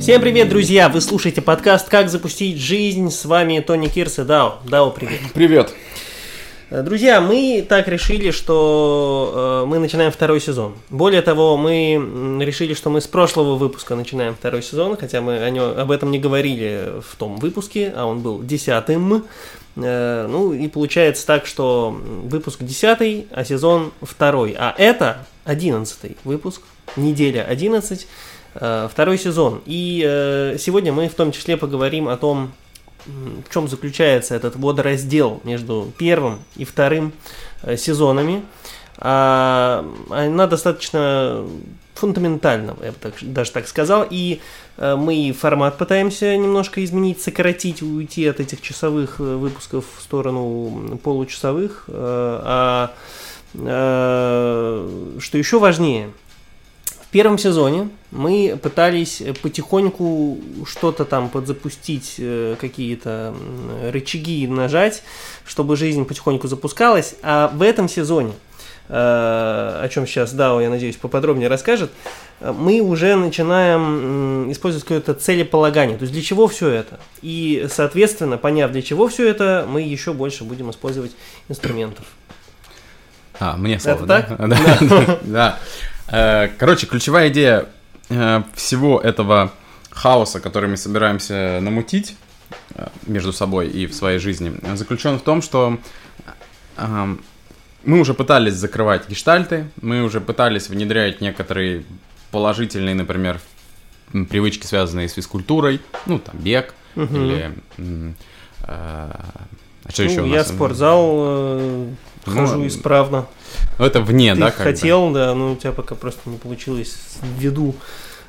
Всем 0.00 0.20
привет, 0.20 0.48
друзья! 0.48 0.88
Вы 0.88 1.00
слушаете 1.00 1.42
подкаст 1.42 1.88
«Как 1.88 2.08
запустить 2.08 2.58
жизнь». 2.58 3.10
С 3.10 3.24
вами 3.24 3.60
Тони 3.60 3.86
Кирс 3.88 4.18
и 4.18 4.24
Дао. 4.24 4.58
Дао, 4.64 4.90
привет. 4.90 5.20
Привет. 5.34 5.74
Э, 6.70 6.82
Друзья, 6.82 7.20
мы 7.20 7.64
так 7.68 7.86
решили, 7.86 8.30
что 8.30 9.62
э, 9.64 9.68
мы 9.68 9.78
начинаем 9.78 10.10
второй 10.10 10.40
сезон. 10.40 10.74
Более 10.88 11.20
того, 11.22 11.56
мы 11.56 12.40
решили, 12.42 12.74
что 12.74 12.88
мы 12.90 13.00
с 13.00 13.06
прошлого 13.06 13.56
выпуска 13.56 13.94
начинаем 13.94 14.34
второй 14.34 14.62
сезон, 14.62 14.96
хотя 14.96 15.20
мы 15.20 15.38
о 15.38 15.50
нё- 15.50 15.78
об 15.78 15.90
этом 15.90 16.10
не 16.10 16.18
говорили 16.18 16.94
в 17.06 17.16
том 17.16 17.36
выпуске, 17.36 17.92
а 17.94 18.06
он 18.06 18.20
был 18.20 18.42
десятым. 18.42 19.24
Э, 19.76 20.26
ну 20.28 20.52
и 20.52 20.66
получается 20.68 21.26
так, 21.26 21.46
что 21.46 21.90
выпуск 22.24 22.62
десятый, 22.62 23.26
а 23.30 23.44
сезон 23.44 23.92
второй. 24.02 24.54
А 24.58 24.74
это 24.78 25.26
одиннадцатый 25.44 26.16
выпуск, 26.24 26.62
неделя 26.96 27.44
11, 27.48 28.02
э, 28.02 28.06
второй 28.54 29.18
сезон. 29.18 29.60
И 29.66 30.02
э, 30.06 30.56
сегодня 30.58 30.92
мы 30.92 31.08
в 31.08 31.14
том 31.14 31.32
числе 31.32 31.56
поговорим 31.56 32.08
о 32.08 32.16
том, 32.16 32.52
в 33.06 33.52
чем 33.52 33.68
заключается 33.68 34.34
этот 34.34 34.56
водораздел 34.56 35.40
между 35.44 35.92
первым 35.98 36.40
и 36.56 36.64
вторым 36.64 37.12
э, 37.62 37.76
сезонами. 37.76 38.42
А, 38.98 39.86
она 40.10 40.46
достаточно 40.46 41.46
фундаментальна, 41.94 42.76
я 42.82 42.92
бы 42.92 42.96
так- 43.00 43.14
даже 43.22 43.50
так 43.52 43.68
сказал, 43.68 44.06
и 44.08 44.40
э, 44.76 44.96
мы 44.96 45.34
формат 45.38 45.78
пытаемся 45.78 46.36
немножко 46.36 46.82
изменить, 46.84 47.20
сократить, 47.20 47.82
уйти 47.82 48.26
от 48.26 48.40
этих 48.40 48.60
часовых 48.62 49.20
э, 49.20 49.22
выпусков 49.22 49.84
в 49.98 50.02
сторону 50.02 50.98
получасовых. 51.02 51.84
э, 51.88 52.40
А 52.44 52.92
э, 53.54 55.16
что 55.18 55.38
еще 55.38 55.58
важнее, 55.58 56.10
первом 57.10 57.38
сезоне 57.38 57.88
мы 58.10 58.58
пытались 58.62 59.22
потихоньку 59.42 60.38
что-то 60.66 61.04
там 61.04 61.28
подзапустить, 61.28 62.16
э, 62.18 62.56
какие-то 62.60 63.34
рычаги 63.90 64.46
нажать, 64.46 65.02
чтобы 65.44 65.76
жизнь 65.76 66.04
потихоньку 66.04 66.48
запускалась. 66.48 67.14
А 67.22 67.48
в 67.48 67.62
этом 67.62 67.88
сезоне, 67.88 68.32
э, 68.88 68.92
о 68.92 69.88
чем 69.90 70.06
сейчас 70.06 70.32
Дао, 70.32 70.60
я 70.60 70.70
надеюсь, 70.70 70.96
поподробнее 70.96 71.48
расскажет, 71.48 71.90
э, 72.40 72.52
мы 72.52 72.80
уже 72.80 73.16
начинаем 73.16 74.50
использовать 74.52 74.84
какое-то 74.84 75.14
целеполагание. 75.14 75.96
То 75.96 76.02
есть 76.02 76.12
для 76.12 76.22
чего 76.22 76.46
все 76.48 76.68
это? 76.68 77.00
И, 77.22 77.66
соответственно, 77.70 78.38
поняв 78.38 78.70
для 78.72 78.82
чего 78.82 79.08
все 79.08 79.28
это, 79.28 79.66
мы 79.68 79.82
еще 79.82 80.12
больше 80.12 80.44
будем 80.44 80.70
использовать 80.70 81.12
инструментов. 81.48 82.04
А, 83.40 83.56
мне 83.56 83.80
слово, 83.80 83.96
Это 83.96 84.06
да? 84.06 84.22
так? 84.22 84.48
Да, 84.48 85.18
да. 85.22 85.58
Э, 85.72 85.89
Короче, 86.10 86.86
ключевая 86.86 87.28
идея 87.28 87.66
э, 88.08 88.42
всего 88.54 89.00
этого 89.00 89.52
хаоса, 89.90 90.40
который 90.40 90.68
мы 90.68 90.76
собираемся 90.76 91.58
намутить 91.60 92.16
э, 92.74 92.88
между 93.06 93.32
собой 93.32 93.68
и 93.68 93.86
в 93.86 93.94
своей 93.94 94.18
жизни, 94.18 94.52
заключен 94.76 95.18
в 95.18 95.22
том, 95.22 95.40
что 95.42 95.78
э, 96.76 97.16
мы 97.84 98.00
уже 98.00 98.14
пытались 98.14 98.54
закрывать 98.54 99.08
гештальты, 99.08 99.68
мы 99.80 100.02
уже 100.02 100.20
пытались 100.20 100.68
внедрять 100.68 101.20
некоторые 101.20 101.84
положительные, 102.30 102.94
например, 102.94 103.40
привычки, 104.12 104.66
связанные 104.66 105.08
с 105.08 105.12
физкультурой, 105.12 105.80
ну, 106.06 106.18
там, 106.18 106.36
бег, 106.38 106.74
Мгм. 106.96 107.14
или... 107.16 107.54
э, 108.66 109.12
А 109.90 109.92
что 109.92 110.04
Ну, 110.04 110.10
еще 110.10 110.20
у 110.22 110.26
я 110.26 110.38
нас? 110.38 110.46
в 110.50 110.54
спортзал 110.54 111.10
э, 111.16 111.86
Ну, 112.26 112.32
хожу 112.32 112.64
исправно. 112.64 113.26
Ну, 113.76 113.84
это 113.84 114.00
вне, 114.00 114.34
Ты 114.34 114.40
да, 114.40 114.50
как 114.52 114.58
бы? 114.58 114.64
хотел, 114.64 115.10
да, 115.10 115.34
но 115.34 115.52
у 115.52 115.56
тебя 115.56 115.72
пока 115.72 115.96
просто 115.96 116.30
не 116.30 116.38
получилось 116.38 116.96
ввиду 117.38 117.74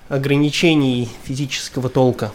ограничений 0.09 1.07
физического 1.23 1.87
толка. 1.89 2.31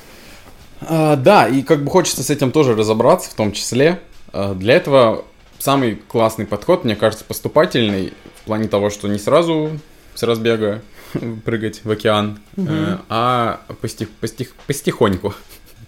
А, 0.81 1.17
да, 1.17 1.49
и 1.49 1.63
как 1.63 1.83
бы 1.83 1.91
хочется 1.91 2.23
с 2.23 2.31
этим 2.31 2.53
тоже 2.53 2.77
разобраться, 2.77 3.29
в 3.29 3.35
том 3.35 3.51
числе. 3.51 3.99
А, 4.33 4.55
для 4.55 4.75
этого 4.75 5.25
самый 5.59 5.97
классный 5.97 6.47
подход, 6.47 6.85
мне 6.85 6.95
кажется, 6.95 7.25
поступательный, 7.25 8.13
в 8.43 8.47
плане 8.47 8.69
того, 8.69 8.91
что 8.91 9.09
не 9.09 9.19
сразу 9.19 9.73
с 10.15 10.23
разбега 10.23 10.83
прыгать 11.45 11.81
в 11.83 11.91
океан, 11.91 12.39
э, 12.57 12.99
а 13.09 13.61
постих, 13.81 14.09
постих, 14.11 14.55
постихоньку. 14.69 15.35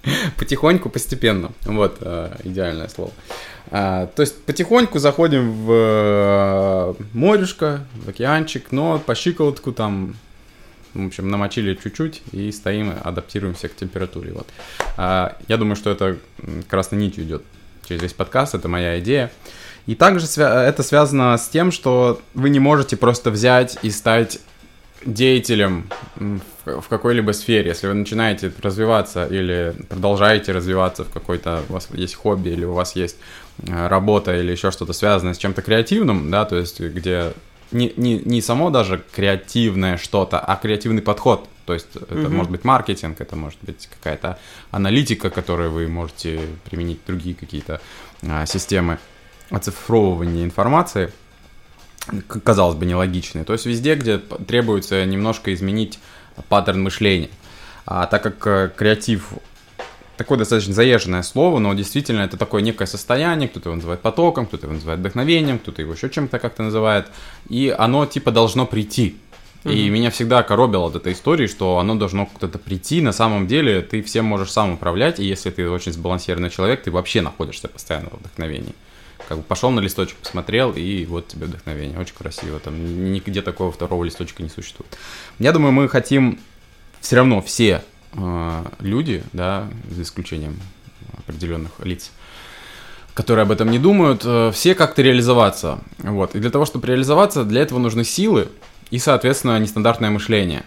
Потихоньку, 0.36 0.91
постепенно. 0.91 1.53
Вот, 1.64 1.98
э, 2.00 2.36
идеальное 2.44 2.88
слово. 2.88 3.12
А, 3.70 4.06
то 4.06 4.22
есть 4.22 4.42
потихоньку 4.44 4.98
заходим 4.98 5.53
в 5.53 5.72
э, 5.72 6.94
морешко, 7.12 7.81
в 7.94 8.09
океанчик, 8.09 8.72
но 8.72 8.98
по 8.98 9.14
щиколотку 9.14 9.72
там 9.72 10.14
в 10.94 11.06
общем, 11.06 11.31
намочили 11.31 11.75
чуть-чуть 11.75 12.22
и 12.32 12.50
стоим, 12.50 12.94
адаптируемся 13.04 13.69
к 13.69 13.76
температуре. 13.76 14.32
Вот. 14.32 14.48
А, 14.97 15.36
я 15.47 15.56
думаю, 15.56 15.76
что 15.76 15.91
это 15.91 16.19
красной 16.69 16.98
нитью 16.98 17.25
идет 17.25 17.42
через 17.86 18.03
весь 18.03 18.12
подкаст, 18.12 18.54
это 18.54 18.69
моя 18.69 18.98
идея. 19.00 19.30
И 19.86 19.94
также 19.94 20.26
это 20.41 20.82
связано 20.82 21.36
с 21.38 21.48
тем, 21.48 21.72
что 21.72 22.20
вы 22.34 22.50
не 22.50 22.59
можете 22.59 22.97
просто 22.97 23.30
взять 23.30 23.78
и 23.82 23.91
стать 23.91 24.38
деятелем 25.04 25.88
в 26.81 26.89
какой-либо 26.89 27.33
сфере. 27.33 27.69
Если 27.69 27.87
вы 27.87 27.95
начинаете 27.95 28.53
развиваться 28.62 29.27
или 29.27 29.75
продолжаете 29.89 30.53
развиваться 30.53 31.05
в 31.05 31.11
какой-то, 31.12 31.62
у 31.69 31.73
вас 31.75 31.89
есть 31.93 32.15
хобби 32.15 32.51
или 32.51 32.65
у 32.65 32.73
вас 32.73 32.97
есть 32.97 33.17
э, 33.67 33.87
работа 33.89 34.37
или 34.37 34.53
еще 34.53 34.71
что-то 34.71 34.93
связанное 34.93 35.34
с 35.34 35.39
чем-то 35.39 35.62
креативным, 35.62 36.31
да, 36.31 36.45
то 36.45 36.57
есть 36.57 36.81
где 36.81 37.33
не, 37.71 37.93
не, 37.97 38.19
не 38.19 38.41
само 38.41 38.71
даже 38.71 39.03
креативное 39.15 39.97
что-то, 39.97 40.39
а 40.39 40.57
креативный 40.57 41.03
подход. 41.03 41.49
То 41.67 41.75
есть 41.75 41.97
это 41.97 42.15
Мгм. 42.15 42.34
может 42.34 42.51
быть 42.51 42.65
маркетинг, 42.65 43.21
это 43.21 43.37
может 43.37 43.59
быть 43.61 43.89
какая-то 43.89 44.39
аналитика, 44.71 45.28
которую 45.28 45.71
вы 45.71 45.87
можете 45.87 46.41
применить 46.65 47.01
другие 47.07 47.34
какие-то 47.34 47.81
а, 48.23 48.47
системы 48.47 48.99
оцифровывания 49.51 50.45
информации, 50.45 51.12
казалось 52.43 52.77
бы, 52.77 52.87
нелогичные. 52.87 53.45
То 53.45 53.53
есть 53.53 53.67
везде, 53.67 53.97
где 53.97 54.19
требуется 54.19 55.05
немножко 55.05 55.53
изменить 55.53 55.99
паттерн 56.49 56.82
мышления. 56.82 57.31
А 57.87 58.06
так 58.06 58.22
как 58.22 58.47
э, 58.47 58.71
креатив 58.76 59.32
такое 60.16 60.37
достаточно 60.38 60.75
заезженное 60.75 61.22
слово, 61.22 61.59
но 61.59 61.72
действительно 61.75 62.22
это 62.22 62.37
такое 62.37 62.60
некое 62.60 62.87
состояние, 62.87 63.49
кто-то 63.49 63.69
его 63.71 63.76
называет 63.76 64.00
потоком, 64.00 64.47
кто-то 64.47 64.66
его 64.66 64.75
называет 64.75 65.00
вдохновением, 65.00 65.59
кто-то 65.59 65.81
его 65.81 65.94
еще 65.94 66.10
чем-то 66.10 66.38
как-то 66.38 66.62
называет, 66.62 67.06
и 67.48 67.75
оно 67.77 68.04
типа 68.04 68.31
должно 68.32 68.66
прийти. 68.66 69.16
И 69.65 69.69
Мгм. 69.84 69.93
меня 69.94 70.10
всегда 70.10 70.43
коробило 70.43 70.87
от 70.87 70.97
этой 70.97 71.12
истории, 71.12 71.47
что 71.47 71.78
оно 71.78 71.94
должно 71.94 72.27
куда-то 72.27 72.59
прийти. 72.59 73.00
На 73.00 73.12
самом 73.12 73.47
деле 73.47 73.81
ты 73.81 74.03
всем 74.03 74.25
можешь 74.25 74.53
сам 74.53 74.75
управлять, 74.75 75.19
и 75.19 75.25
если 75.25 75.50
ты 75.50 75.69
очень 75.69 75.93
сбалансированный 75.93 76.50
человек, 76.50 76.82
ты 76.82 76.91
вообще 76.91 77.22
находишься 77.22 77.69
постоянно 77.69 78.10
в 78.10 78.19
вдохновении. 78.21 78.75
Как 79.28 79.37
бы 79.37 79.43
пошел 79.43 79.71
на 79.71 79.81
листочек, 79.81 80.16
посмотрел, 80.16 80.72
и 80.72 81.05
вот 81.05 81.28
тебе 81.28 81.47
вдохновение. 81.47 81.99
Очень 81.99 82.15
красиво. 82.15 82.59
Там 82.61 82.83
ни- 82.83 83.11
нигде 83.11 83.43
такого 83.43 83.71
второго 83.71 84.03
листочка 84.05 84.43
не 84.43 84.49
существует. 84.49 84.97
Я 85.39 85.53
думаю, 85.53 85.72
мы 85.72 85.87
хотим 85.91 86.41
все 87.00 87.16
равно 87.16 87.43
все 87.43 87.84
э, 88.15 88.65
люди, 88.81 89.22
да, 89.34 89.69
за 89.91 90.00
исключением 90.03 90.59
определенных 91.19 91.72
лиц, 91.84 92.11
которые 93.12 93.43
об 93.43 93.50
этом 93.50 93.71
не 93.71 93.78
думают, 93.78 94.22
э, 94.25 94.50
все 94.55 94.75
как-то 94.75 95.03
реализоваться. 95.03 95.81
Вот. 95.99 96.34
И 96.34 96.39
для 96.39 96.50
того, 96.50 96.65
чтобы 96.65 96.87
реализоваться, 96.87 97.45
для 97.45 97.60
этого 97.60 97.78
нужны 97.78 98.05
силы 98.05 98.49
и, 98.91 98.99
соответственно, 98.99 99.59
нестандартное 99.59 100.09
мышление. 100.09 100.65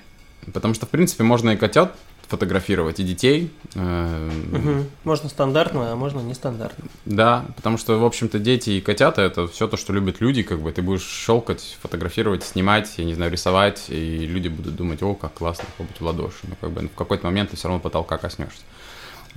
Потому 0.54 0.76
что, 0.76 0.86
в 0.86 0.90
принципе, 0.90 1.24
можно 1.24 1.50
и 1.50 1.58
котят 1.58 1.96
фотографировать, 2.32 3.00
и 3.00 3.04
детей. 3.04 3.52
Мгм. 3.76 4.86
Можно 5.04 5.30
стандартно, 5.30 5.92
а 5.92 5.96
можно 5.96 6.22
нестандартно. 6.22 6.86
Да, 7.06 7.46
потому 7.58 7.78
что, 7.78 8.00
в 8.00 8.06
общем-то, 8.06 8.40
дети 8.40 8.72
и 8.72 8.82
котята 8.82 9.22
это 9.22 9.48
все 9.48 9.68
то, 9.68 9.76
что 9.76 9.92
любят 9.92 10.22
люди, 10.22 10.42
как 10.42 10.62
бы 10.62 10.72
ты 10.72 10.82
будешь 10.82 11.06
щелкать, 11.06 11.78
фотографировать, 11.82 12.44
снимать, 12.44 12.92
я 12.98 13.04
не 13.04 13.14
знаю, 13.14 13.32
рисовать, 13.32 13.86
и 13.90 14.26
люди 14.26 14.48
будут 14.48 14.76
думать, 14.76 15.04
о, 15.04 15.14
как 15.14 15.34
классно, 15.34 15.66
хлопать 15.76 16.00
в 16.00 16.06
ладоши. 16.06 16.38
Но 16.44 16.56
как 16.60 16.72
бы 16.72 16.88
в 16.88 16.96
какой-то 16.96 17.26
момент 17.26 17.52
ты 17.52 17.58
все 17.58 17.68
равно 17.68 17.82
потолка 17.82 18.18
коснешься. 18.18 18.62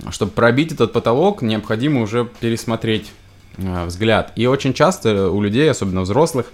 Чтобы 0.09 0.31
пробить 0.31 0.71
этот 0.71 0.93
потолок, 0.93 1.41
необходимо 1.41 2.01
уже 2.01 2.25
пересмотреть 2.39 3.11
э, 3.57 3.85
взгляд. 3.85 4.31
И 4.35 4.45
очень 4.47 4.73
часто 4.73 5.29
у 5.29 5.41
людей, 5.41 5.69
особенно 5.69 6.01
взрослых, 6.01 6.47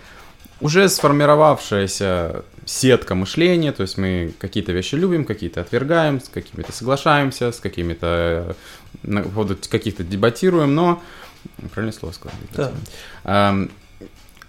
уже 0.62 0.88
сформировавшаяся 0.90 2.44
сетка 2.66 3.16
мышления, 3.16 3.72
то 3.72 3.82
есть 3.82 3.98
мы 3.98 4.34
какие-то 4.40 4.72
вещи 4.72 4.96
любим, 4.96 5.26
какие-то 5.26 5.62
отвергаем, 5.62 6.22
с 6.22 6.30
какими-то 6.30 6.72
соглашаемся, 6.72 7.52
с 7.52 7.60
какими-то 7.60 8.56
э, 9.04 9.24
поводу 9.24 9.58
каких-то 9.70 10.04
дебатируем, 10.04 10.76
но 10.76 11.02
правильное 11.74 11.98
слово 11.98 12.14
сказал. 12.14 12.38
Да. 12.56 12.72
Эм, 13.24 13.72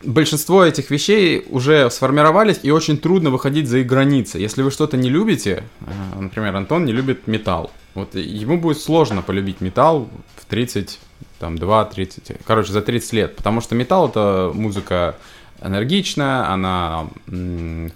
Большинство 0.04 0.64
этих 0.64 0.90
вещей 0.90 1.46
уже 1.48 1.88
сформировались, 1.88 2.58
и 2.64 2.72
очень 2.72 2.98
трудно 2.98 3.30
выходить 3.30 3.68
за 3.68 3.78
их 3.78 3.86
границы. 3.86 4.38
Если 4.38 4.62
вы 4.62 4.72
что-то 4.72 4.96
не 4.96 5.08
любите, 5.08 5.62
э, 5.80 6.20
например, 6.20 6.56
Антон 6.56 6.84
не 6.84 6.92
любит 6.92 7.28
металл, 7.28 7.70
вот 7.94 8.14
ему 8.16 8.58
будет 8.58 8.80
сложно 8.80 9.22
полюбить 9.22 9.60
металл 9.60 10.08
в 10.36 10.46
30, 10.46 10.98
там, 11.38 11.56
2, 11.56 11.84
30, 11.84 12.38
короче, 12.44 12.72
за 12.72 12.82
30 12.82 13.12
лет, 13.12 13.36
потому 13.36 13.60
что 13.60 13.76
металл 13.76 14.08
это 14.08 14.50
музыка 14.52 15.16
энергичная, 15.64 16.48
она 16.50 17.06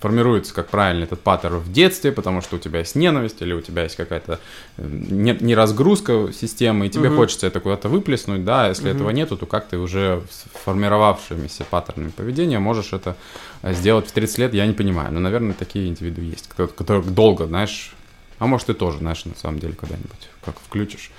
формируется, 0.01 0.55
как 0.55 0.69
правильно, 0.69 1.05
этот 1.05 1.21
паттерн 1.21 1.59
в 1.59 1.73
детстве, 1.73 2.13
потому 2.13 2.41
что 2.43 2.57
у 2.57 2.59
тебя 2.59 2.81
есть 2.81 2.95
ненависть 2.95 3.43
или 3.43 3.53
у 3.53 3.61
тебя 3.61 3.83
есть 3.85 3.97
какая-то 3.97 4.39
э, 4.79 4.87
не, 4.89 5.37
не 5.41 5.55
разгрузка 5.55 6.33
системы, 6.33 6.87
и 6.87 6.91
тебе 6.91 7.09
Мгм. 7.09 7.17
хочется 7.17 7.47
это 7.47 7.61
куда-то 7.61 7.89
выплеснуть, 7.89 8.45
да, 8.45 8.67
а 8.67 8.69
если 8.69 8.89
Мгм. 8.89 8.97
этого 8.97 9.11
нету, 9.11 9.37
то 9.37 9.47
как 9.47 9.67
ты 9.69 9.79
уже 9.79 10.23
с 10.31 10.45
формировавшимися 10.65 11.65
паттернами 11.65 12.11
поведения 12.11 12.59
можешь 12.59 12.93
это 12.93 13.17
э, 13.63 13.75
сделать 13.75 14.07
в 14.09 14.13
30 14.13 14.39
лет, 14.39 14.55
я 14.55 14.67
не 14.67 14.73
понимаю. 14.73 15.13
Но, 15.13 15.21
наверное, 15.21 15.55
такие 15.55 15.89
индивиды 15.89 16.23
есть, 16.23 16.49
кто- 16.49 16.69
которые 16.69 17.03
долго, 17.05 17.47
знаешь, 17.47 17.95
а 18.39 18.47
может, 18.47 18.67
ты 18.67 18.75
тоже, 18.75 18.99
знаешь, 18.99 19.25
на 19.25 19.35
самом 19.35 19.59
деле, 19.59 19.73
когда-нибудь, 19.75 20.29
как 20.45 20.55
включишь 20.61 21.11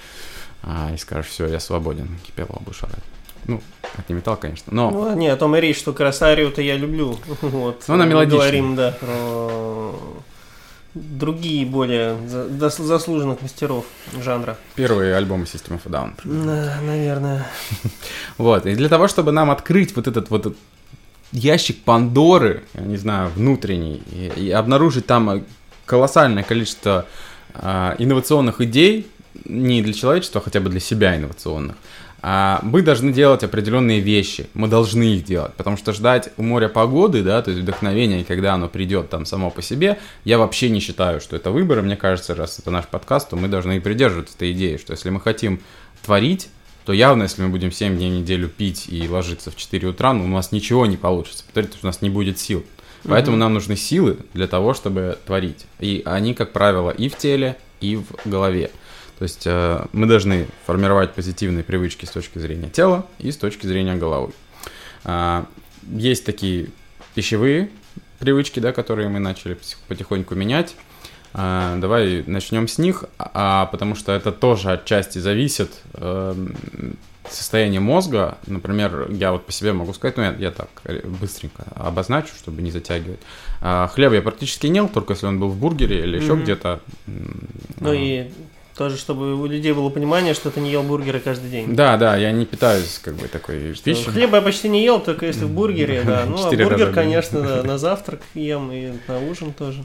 а, 0.63 0.91
и 0.93 0.97
скажешь, 0.97 1.31
все, 1.31 1.47
я 1.47 1.59
свободен, 1.59 2.07
кипелова 2.25 2.61
будешь 2.63 2.83
орать. 2.83 3.03
Ну, 3.47 3.61
это 3.93 4.03
не 4.09 4.15
металл, 4.15 4.37
конечно, 4.37 4.73
но... 4.73 4.91
Ну, 4.91 5.15
не, 5.15 5.29
о 5.29 5.37
том 5.37 5.55
и 5.55 5.61
речь, 5.61 5.77
что 5.77 5.93
Красарию-то 5.93 6.61
я 6.61 6.75
люблю. 6.75 7.17
Вот. 7.41 7.83
Она 7.87 8.03
Мы 8.03 8.11
мелодичная. 8.11 8.39
Говорим, 8.39 8.75
да, 8.75 8.91
про 8.99 9.93
другие 10.93 11.65
более 11.65 12.17
заслуженных 12.27 13.41
мастеров 13.41 13.85
жанра. 14.19 14.57
Первые 14.75 15.15
альбомы 15.15 15.43
System 15.43 15.79
of 15.79 15.81
a 15.85 15.89
Down. 15.89 16.11
Да, 16.23 16.79
наверное. 16.81 17.47
Вот, 18.37 18.65
и 18.65 18.75
для 18.75 18.89
того, 18.89 19.07
чтобы 19.07 19.31
нам 19.31 19.49
открыть 19.49 19.95
вот 19.95 20.07
этот 20.07 20.29
вот 20.29 20.55
ящик 21.31 21.83
Пандоры, 21.83 22.63
я 22.73 22.81
не 22.81 22.97
знаю, 22.97 23.29
внутренний, 23.29 24.01
и, 24.11 24.31
и 24.35 24.51
обнаружить 24.51 25.05
там 25.05 25.29
э, 25.29 25.43
колоссальное 25.85 26.43
количество 26.43 27.05
а, 27.53 27.95
инновационных 27.97 28.61
идей, 28.61 29.07
не 29.45 29.81
для 29.81 29.93
человечества, 29.93 30.41
а 30.41 30.43
хотя 30.43 30.59
бы 30.59 30.69
для 30.69 30.79
себя 30.79 31.15
инновационных, 31.15 31.75
мы 32.63 32.81
должны 32.81 33.13
делать 33.13 33.43
определенные 33.43 33.99
вещи, 33.99 34.47
мы 34.53 34.67
должны 34.67 35.15
их 35.15 35.23
делать, 35.23 35.53
потому 35.53 35.77
что 35.77 35.93
ждать 35.93 36.29
у 36.37 36.43
моря 36.43 36.67
погоды, 36.67 37.23
да, 37.23 37.41
то 37.41 37.51
есть 37.51 37.63
вдохновения, 37.63 38.25
когда 38.25 38.53
оно 38.53 38.67
придет 38.67 39.09
там 39.09 39.25
само 39.25 39.49
по 39.49 39.61
себе, 39.61 39.97
я 40.25 40.37
вообще 40.37 40.69
не 40.69 40.79
считаю, 40.79 41.21
что 41.21 41.35
это 41.35 41.51
выбор, 41.51 41.81
мне 41.81 41.95
кажется, 41.95 42.35
раз 42.35 42.59
это 42.59 42.71
наш 42.71 42.85
подкаст, 42.85 43.29
то 43.29 43.35
мы 43.35 43.47
должны 43.47 43.77
и 43.77 43.79
придерживаться 43.79 44.35
этой 44.35 44.51
идеи, 44.51 44.77
что 44.77 44.91
если 44.91 45.09
мы 45.09 45.21
хотим 45.21 45.61
творить, 46.03 46.49
то 46.85 46.93
явно, 46.93 47.23
если 47.23 47.41
мы 47.41 47.49
будем 47.49 47.71
7 47.71 47.97
дней 47.97 48.09
в 48.09 48.13
неделю 48.13 48.47
пить 48.47 48.85
и 48.87 49.07
ложиться 49.09 49.51
в 49.51 49.55
4 49.55 49.89
утра, 49.89 50.13
ну, 50.13 50.23
у 50.23 50.27
нас 50.27 50.53
ничего 50.53 50.85
не 50.85 50.95
получится, 50.95 51.43
потому 51.45 51.67
что 51.67 51.79
у 51.83 51.87
нас 51.87 52.01
не 52.01 52.09
будет 52.09 52.39
сил. 52.39 52.65
Поэтому 53.03 53.37
нам 53.37 53.53
нужны 53.53 53.75
силы 53.75 54.19
для 54.33 54.47
того, 54.47 54.73
чтобы 54.73 55.17
творить. 55.25 55.65
И 55.79 56.01
они, 56.05 56.33
как 56.33 56.53
правило, 56.53 56.89
и 56.89 57.09
в 57.09 57.17
теле, 57.17 57.57
и 57.81 57.97
в 57.97 58.05
голове. 58.23 58.71
То 59.17 59.23
есть 59.23 59.43
э, 59.45 59.85
мы 59.93 60.05
должны 60.05 60.47
формировать 60.65 61.13
позитивные 61.13 61.63
привычки 61.63 62.05
с 62.05 62.11
точки 62.11 62.37
зрения 62.37 62.69
тела 62.69 63.05
и 63.17 63.31
с 63.31 63.37
точки 63.37 63.65
зрения 63.65 63.95
головы. 63.95 64.31
А, 65.03 65.45
есть 65.89 66.23
такие 66.25 66.69
пищевые 67.15 67.69
привычки, 68.19 68.59
да, 68.59 68.73
которые 68.73 69.09
мы 69.09 69.19
начали 69.19 69.57
потихоньку 69.87 70.35
менять. 70.35 70.75
А, 71.33 71.77
давай 71.77 72.23
начнем 72.27 72.67
с 72.67 72.77
них, 72.77 73.05
а, 73.17 73.65
потому 73.67 73.95
что 73.95 74.11
это 74.11 74.31
тоже 74.31 74.71
отчасти 74.71 75.19
зависит 75.19 75.71
эм, 75.95 76.55
состояние 77.29 77.79
мозга. 77.79 78.37
Например, 78.47 79.07
я 79.09 79.31
вот 79.31 79.45
по 79.45 79.51
себе 79.51 79.73
могу 79.73 79.93
сказать, 79.93 80.17
ну 80.17 80.23
я, 80.23 80.35
я 80.37 80.51
так 80.51 80.69
э, 80.83 81.05
быстренько 81.05 81.63
обозначу, 81.75 82.35
чтобы 82.35 82.61
не 82.61 82.71
затягивать. 82.71 83.19
А, 83.61 83.87
хлеб 83.87 84.13
я 84.13 84.21
практически 84.21 84.67
не 84.67 84.77
ел, 84.77 84.89
только 84.89 85.13
если 85.13 85.25
он 85.25 85.39
был 85.39 85.49
в 85.49 85.57
бургере 85.57 86.03
или 86.03 86.17
еще 86.17 86.33
Мгм. 86.33 86.43
где-то. 86.43 86.81
Ну 87.05 87.89
а, 87.89 87.95
и 87.95 88.31
тоже, 88.77 88.97
чтобы 88.97 89.35
у 89.35 89.45
людей 89.47 89.73
было 89.73 89.89
понимание, 89.89 90.33
что 90.33 90.51
ты 90.51 90.59
не 90.59 90.71
ел 90.71 90.83
бургеры 90.83 91.19
каждый 91.19 91.49
день. 91.49 91.75
Да, 91.75 91.97
да, 91.97 92.15
я 92.15 92.31
не 92.31 92.45
питаюсь 92.45 92.99
как 93.03 93.15
бы 93.15 93.27
такой 93.27 93.73
Что 93.73 93.83
пищей. 93.83 94.11
Хлеба 94.11 94.37
я 94.37 94.41
почти 94.41 94.69
не 94.69 94.83
ел, 94.83 94.99
только 94.99 95.25
если 95.25 95.45
в 95.45 95.49
бургере, 95.49 96.03
да. 96.05 96.25
Ну, 96.25 96.37
а 96.37 96.51
бургер, 96.51 96.93
конечно, 96.93 97.41
да, 97.41 97.63
на 97.67 97.77
завтрак 97.77 98.21
ем 98.35 98.71
и 98.71 98.93
на 99.07 99.19
ужин 99.19 99.51
тоже. 99.51 99.83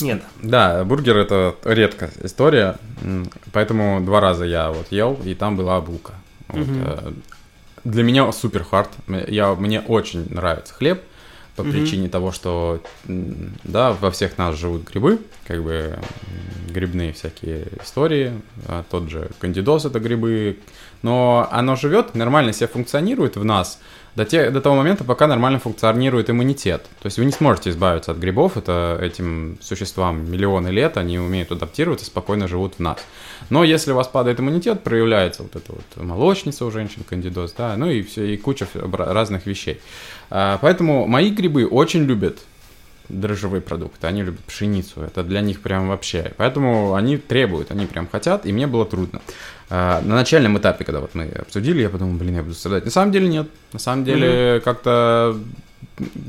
Нет. 0.00 0.22
Да, 0.42 0.82
бургер 0.84 1.18
это 1.18 1.56
редкая 1.62 2.10
история, 2.22 2.76
поэтому 3.52 4.00
два 4.00 4.20
раза 4.20 4.46
я 4.46 4.70
вот 4.70 4.86
ел, 4.90 5.18
и 5.24 5.34
там 5.34 5.56
была 5.56 5.78
булка. 5.80 6.14
Вот, 6.48 6.66
э, 6.66 7.12
Для 7.84 8.02
меня 8.02 8.32
супер 8.32 8.64
хард. 8.64 8.88
Я, 9.28 9.54
мне 9.54 9.80
очень 9.80 10.26
нравится 10.32 10.72
хлеб 10.72 11.02
по 11.60 11.66
Мгм. 11.68 11.72
причине 11.72 12.08
того, 12.08 12.32
что 12.32 12.80
да, 13.06 13.92
во 13.92 14.10
всех 14.10 14.38
нас 14.38 14.56
живут 14.56 14.84
грибы, 14.84 15.18
как 15.46 15.62
бы 15.62 15.98
грибные 16.70 17.12
всякие 17.12 17.66
истории. 17.82 18.32
А 18.66 18.84
Тот 18.90 19.10
же 19.10 19.30
кандидоз 19.38 19.84
это 19.84 20.00
грибы, 20.00 20.58
но 21.02 21.48
оно 21.50 21.76
живет, 21.76 22.14
нормально 22.14 22.52
себя 22.52 22.68
функционирует 22.68 23.36
в 23.36 23.44
нас 23.44 23.78
до, 24.16 24.24
те, 24.24 24.50
до 24.50 24.60
того 24.60 24.76
момента, 24.76 25.04
пока 25.04 25.26
нормально 25.26 25.58
функционирует 25.60 26.30
иммунитет. 26.30 26.82
То 27.00 27.06
есть 27.06 27.18
вы 27.18 27.24
не 27.24 27.32
сможете 27.32 27.70
избавиться 27.70 28.10
от 28.12 28.18
грибов, 28.18 28.56
это 28.56 28.98
этим 29.00 29.58
существам 29.60 30.30
миллионы 30.30 30.68
лет, 30.68 30.96
они 30.96 31.18
умеют 31.18 31.52
адаптироваться, 31.52 32.06
спокойно 32.06 32.48
живут 32.48 32.74
в 32.74 32.80
нас. 32.80 32.98
Но 33.50 33.62
если 33.64 33.92
у 33.92 33.96
вас 33.96 34.08
падает 34.08 34.40
иммунитет, 34.40 34.82
проявляется 34.82 35.42
вот 35.42 35.54
эта 35.56 35.72
вот 35.72 36.04
молочница 36.04 36.64
у 36.64 36.70
женщин, 36.70 37.02
кандидоз, 37.08 37.52
да, 37.56 37.76
ну 37.76 37.88
и 37.90 38.02
все, 38.02 38.34
и 38.34 38.36
куча 38.36 38.66
разных 38.92 39.46
вещей. 39.46 39.80
А, 40.30 40.58
Поэтому 40.62 41.06
мои 41.06 41.30
грибы 41.30 41.66
очень 41.66 42.04
любят 42.04 42.38
дрожжевые 43.08 43.60
продукты, 43.60 44.06
они 44.06 44.22
любят 44.22 44.40
пшеницу, 44.44 45.00
это 45.02 45.24
для 45.24 45.40
них 45.40 45.60
прям 45.62 45.88
вообще. 45.88 46.32
Поэтому 46.36 46.94
они 46.94 47.16
требуют, 47.16 47.72
они 47.72 47.86
прям 47.86 48.06
хотят, 48.08 48.46
и 48.46 48.52
мне 48.52 48.68
было 48.68 48.86
трудно. 48.86 49.20
А, 49.68 50.00
На 50.02 50.14
начальном 50.14 50.56
этапе, 50.58 50.84
когда 50.84 51.00
вот 51.00 51.14
мы 51.14 51.24
обсудили, 51.24 51.82
я 51.82 51.90
подумал, 51.90 52.14
блин, 52.16 52.36
я 52.36 52.42
буду 52.42 52.54
страдать. 52.54 52.84
На 52.84 52.90
самом 52.92 53.10
деле 53.10 53.28
нет. 53.28 53.48
На 53.72 53.80
самом 53.80 54.04
деле 54.04 54.60
как-то 54.64 55.36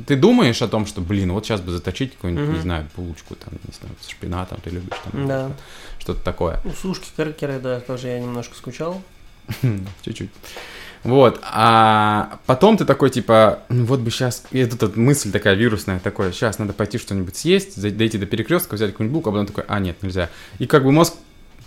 ты 0.07 0.15
думаешь 0.15 0.61
о 0.63 0.67
том, 0.67 0.85
что, 0.87 1.01
блин, 1.01 1.31
вот 1.33 1.45
сейчас 1.45 1.61
бы 1.61 1.71
заточить 1.71 2.13
какую-нибудь, 2.15 2.47
не 2.47 2.53
Мгм. 2.53 2.61
знаю, 2.61 2.87
булочку, 2.95 3.35
там, 3.35 3.53
не 3.67 3.73
знаю, 3.79 3.95
с 4.01 4.07
шпинатом 4.09 4.57
ты 4.63 4.69
любишь, 4.71 4.97
там, 5.11 5.27
Да. 5.27 5.51
что-то 5.99 6.21
такое. 6.23 6.59
Ну, 6.65 6.71
сушки, 6.73 7.07
крекеры, 7.15 7.59
да, 7.59 7.79
тоже 7.79 8.07
я 8.07 8.19
немножко 8.19 8.55
скучал. 8.55 9.01
Чуть-чуть. 10.03 10.29
Вот, 11.03 11.39
а 11.41 12.37
потом 12.45 12.77
ты 12.77 12.85
такой, 12.85 13.09
типа, 13.09 13.59
ну 13.69 13.85
вот 13.85 14.01
бы 14.01 14.11
сейчас, 14.11 14.43
и 14.51 14.65
тут 14.65 14.81
вот 14.83 14.95
мысль 14.97 15.31
такая 15.31 15.55
вирусная, 15.55 15.99
такое, 15.99 16.31
сейчас 16.31 16.59
надо 16.59 16.73
пойти 16.73 16.99
что-нибудь 16.99 17.35
съесть, 17.35 17.81
дойти 17.97 18.19
до 18.19 18.27
перекрестка, 18.27 18.75
взять 18.75 18.91
какую-нибудь 18.91 19.13
булку, 19.15 19.29
а 19.29 19.31
потом 19.33 19.47
такой, 19.47 19.63
а, 19.67 19.79
нет, 19.79 19.97
нельзя. 20.03 20.29
И 20.59 20.67
как 20.67 20.83
бы 20.83 20.91
мозг 20.91 21.15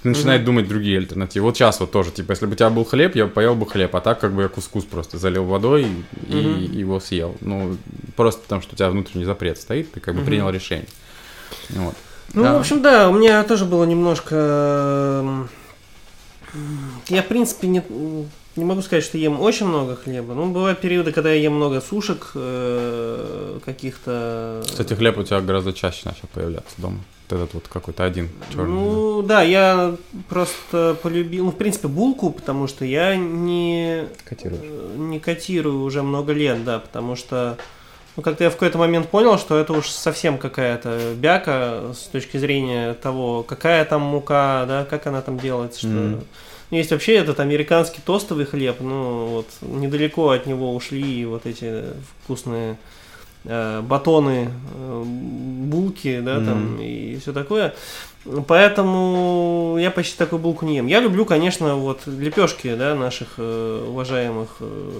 начинает 0.05 0.43
Мгм. 0.43 0.47
думать 0.47 0.69
другие 0.69 0.99
альтернативы. 0.99 1.47
Вот 1.47 1.57
сейчас 1.57 1.81
вот 1.81 1.91
тоже, 1.91 2.13
типа, 2.13 2.31
если 2.33 2.47
бы 2.47 2.53
у 2.53 2.55
тебя 2.55 2.71
был 2.71 2.85
хлеб, 2.85 3.17
я 3.17 3.25
бы 3.25 3.33
поел 3.33 3.55
бы 3.57 3.67
хлеб, 3.67 3.97
а 3.97 4.01
так 4.01 4.21
как 4.21 4.33
бы 4.35 4.43
я 4.43 4.49
кускус 4.49 4.85
просто 4.85 5.19
залил 5.19 5.45
водой 5.45 5.87
и 6.29 6.35
Мгм. 6.37 6.73
его 6.79 7.01
съел. 7.01 7.35
Ну, 7.41 7.77
просто 8.15 8.43
потому 8.43 8.63
что 8.63 8.75
у 8.75 8.77
тебя 8.77 8.91
внутренний 8.91 9.25
запрет 9.25 9.59
стоит, 9.59 9.91
ты 9.93 9.99
как 10.01 10.15
бы 10.15 10.21
Мгм. 10.21 10.27
принял 10.27 10.51
решение. 10.51 10.87
Вот. 11.71 11.95
Ну, 12.35 12.43
Да. 12.43 12.55
в 12.55 12.57
общем, 12.59 12.83
да, 12.83 13.09
у 13.09 13.15
меня 13.15 13.43
тоже 13.45 13.65
было 13.65 13.85
немножко... 13.85 15.49
Я, 17.09 17.23
в 17.23 17.27
принципе, 17.27 17.67
не, 17.67 17.83
не 18.57 18.65
могу 18.65 18.83
сказать, 18.83 19.05
что 19.05 19.19
ем 19.19 19.41
очень 19.41 19.67
много 19.67 19.97
хлеба. 19.97 20.35
Ну, 20.35 20.51
бывают 20.53 20.81
периоды, 20.81 21.13
когда 21.13 21.31
я 21.33 21.41
ем 21.41 21.55
много 21.55 21.81
сушек, 21.81 22.31
э, 22.35 23.59
каких-то... 23.65 24.63
Кстати, 24.65 24.95
хлеб 24.95 25.19
у 25.19 25.25
тебя 25.25 25.41
гораздо 25.41 25.73
чаще 25.73 26.03
начал 26.05 26.29
появляться 26.33 26.75
дома. 26.79 26.99
Вот 27.29 27.41
этот 27.41 27.55
вот 27.55 27.69
какой-то 27.69 28.05
один 28.05 28.29
черный. 28.53 28.69
Ну, 28.71 29.23
да, 29.23 29.43
я 29.43 29.97
просто 30.29 30.97
полюбил, 31.03 31.47
ну, 31.47 31.51
в 31.51 31.57
принципе, 31.57 31.89
булку, 31.89 32.31
потому 32.31 32.69
что 32.69 32.85
я 32.85 33.17
не, 33.17 34.05
Котируешь. 34.25 34.61
э, 34.63 34.95
не 34.99 35.19
котирую 35.19 35.83
уже 35.83 36.03
много 36.03 36.33
лет, 36.33 36.65
да, 36.65 36.79
потому 36.79 37.17
что, 37.17 37.57
ну, 38.17 38.23
как-то 38.23 38.45
я 38.45 38.51
в 38.51 38.55
какой-то 38.55 38.79
момент 38.79 39.09
понял, 39.09 39.39
что 39.39 39.59
это 39.59 39.73
уж 39.73 39.89
совсем 39.89 40.39
какая-то 40.39 41.15
бяка 41.17 41.93
с 41.95 42.09
точки 42.09 42.37
зрения 42.37 42.95
того, 42.95 43.43
какая 43.43 43.85
там 43.85 44.03
мука, 44.03 44.65
да, 44.69 44.85
как 44.85 45.07
она 45.09 45.23
там 45.23 45.41
делается, 45.41 45.79
что... 45.81 45.89
Мгм. 45.89 46.25
Ну, 46.71 46.77
Есть 46.79 46.91
вообще 46.91 47.15
этот 47.17 47.41
американский 47.41 48.01
тостовый 48.05 48.47
хлеб, 48.47 48.77
ну, 48.81 49.27
вот, 49.27 49.47
недалеко 49.61 50.31
от 50.31 50.47
него 50.47 50.75
ушли 50.75 51.25
вот 51.27 51.47
эти 51.47 51.83
вкусные 52.25 52.77
э, 53.45 53.83
батоны, 53.83 54.49
э, 54.75 55.03
булки, 55.05 56.21
да, 56.21 56.37
там, 56.37 56.75
Мгм. 56.75 56.81
и 56.83 57.19
все 57.21 57.33
такое. 57.33 57.75
Поэтому 58.49 59.77
я 59.79 59.91
почти 59.91 60.17
такую 60.17 60.41
булку 60.41 60.65
не 60.65 60.77
ем. 60.77 60.87
Я 60.87 61.01
люблю, 61.01 61.27
конечно, 61.27 61.75
вот 61.77 62.07
лепешки, 62.07 62.75
да, 62.75 62.95
наших 62.95 63.35
э, 63.37 63.87
уважаемых 63.87 64.57
э, 64.61 64.93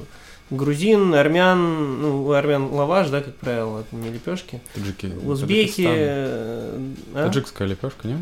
грузин, 0.51 1.15
армян, 1.15 2.03
ну, 2.03 2.33
армян 2.33 2.65
лаваш, 2.71 3.09
да, 3.09 3.23
как 3.23 3.35
правило, 3.37 3.81
это 3.81 3.97
не 3.97 4.11
лепешки. 4.11 4.61
Таджики. 4.75 5.07
Узбеки, 5.25 5.85
Таджикистан. 5.85 5.95
э, 5.97 6.79
а? 7.15 7.25
Таджикская 7.27 7.67
лепешка, 7.69 8.09
не? 8.09 8.19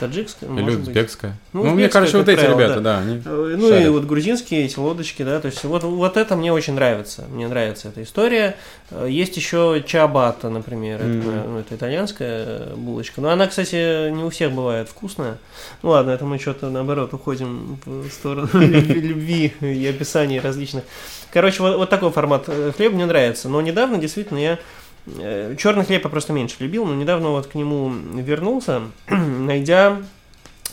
Таджикская, 0.00 0.48
Или 0.50 0.60
может 0.62 0.78
быть. 0.80 0.88
узбекская. 0.88 1.36
Ну, 1.52 1.60
Ну, 1.64 1.70
мне 1.74 1.86
узбекская, 1.86 2.00
кажется, 2.02 2.18
вот 2.18 2.28
эти 2.28 2.38
правило, 2.40 2.58
ребята, 2.58 2.80
да. 2.80 2.96
да, 2.96 2.98
они 3.00 3.22
Э, 3.24 3.54
Ну 3.58 3.66
и 3.68 3.70
шарят. 3.70 3.88
вот 3.90 4.04
грузинские 4.04 4.64
эти 4.64 4.78
лодочки, 4.78 5.22
да, 5.22 5.40
то 5.40 5.46
есть 5.46 5.62
вот, 5.64 5.82
вот 5.84 6.16
это 6.16 6.36
мне 6.36 6.52
очень 6.52 6.74
нравится, 6.74 7.24
мне 7.30 7.48
нравится 7.48 7.88
эта 7.88 8.02
история. 8.02 8.56
Э, 8.90 9.06
Есть 9.08 9.36
еще 9.36 9.82
чабата, 9.86 10.48
например, 10.50 10.96
это, 10.96 11.06
Мгм. 11.06 11.52
ну, 11.54 11.58
это 11.60 11.74
итальянская 11.74 12.44
э, 12.46 12.74
булочка, 12.76 13.20
но 13.20 13.30
она, 13.30 13.46
кстати, 13.46 14.10
не 14.10 14.24
у 14.24 14.30
всех 14.30 14.52
бывает 14.52 14.88
вкусная. 14.88 15.38
Ну 15.82 15.90
ладно, 15.90 16.10
это 16.10 16.24
мы 16.24 16.38
что-то 16.38 16.70
наоборот 16.70 17.14
уходим 17.14 17.78
в 17.84 18.08
сторону 18.10 18.48
любви 18.54 19.52
и 19.60 19.86
описаний 19.86 20.40
различных. 20.40 20.84
Короче, 21.32 21.62
вот, 21.62 21.76
вот 21.76 21.90
такой 21.90 22.10
формат 22.12 22.48
хлеба 22.76 22.94
мне 22.94 23.06
нравится, 23.06 23.48
но 23.48 23.60
недавно 23.60 23.98
действительно 23.98 24.38
я 24.38 24.58
черный 25.06 25.84
хлеб 25.84 26.04
я 26.04 26.10
просто 26.10 26.32
меньше 26.32 26.56
любил, 26.60 26.86
но 26.86 26.94
недавно 26.94 27.30
вот 27.30 27.46
к 27.46 27.54
нему 27.54 27.90
вернулся, 27.90 28.82
найдя 29.08 30.02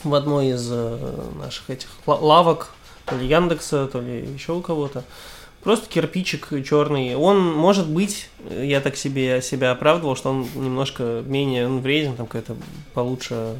в 0.04 0.14
одной 0.14 0.48
из 0.48 0.68
э, 0.70 1.24
наших 1.38 1.70
этих 1.70 1.88
ла- 2.06 2.16
лавок, 2.16 2.70
то 3.04 3.16
ли 3.16 3.26
Яндекса, 3.26 3.86
то 3.86 4.00
ли 4.00 4.26
еще 4.34 4.52
у 4.52 4.60
кого-то, 4.60 5.04
просто 5.62 5.88
кирпичик 5.88 6.48
черный. 6.64 7.14
Он, 7.14 7.40
может 7.40 7.88
быть, 7.88 8.28
э, 8.48 8.64
я 8.66 8.80
так 8.80 8.96
себе 8.96 9.40
себя 9.42 9.70
оправдывал, 9.70 10.16
что 10.16 10.30
он 10.30 10.46
немножко 10.54 11.22
менее 11.24 11.68
ну, 11.68 11.78
вреден, 11.78 12.16
там 12.16 12.26
какая-то 12.26 12.56
получше 12.94 13.56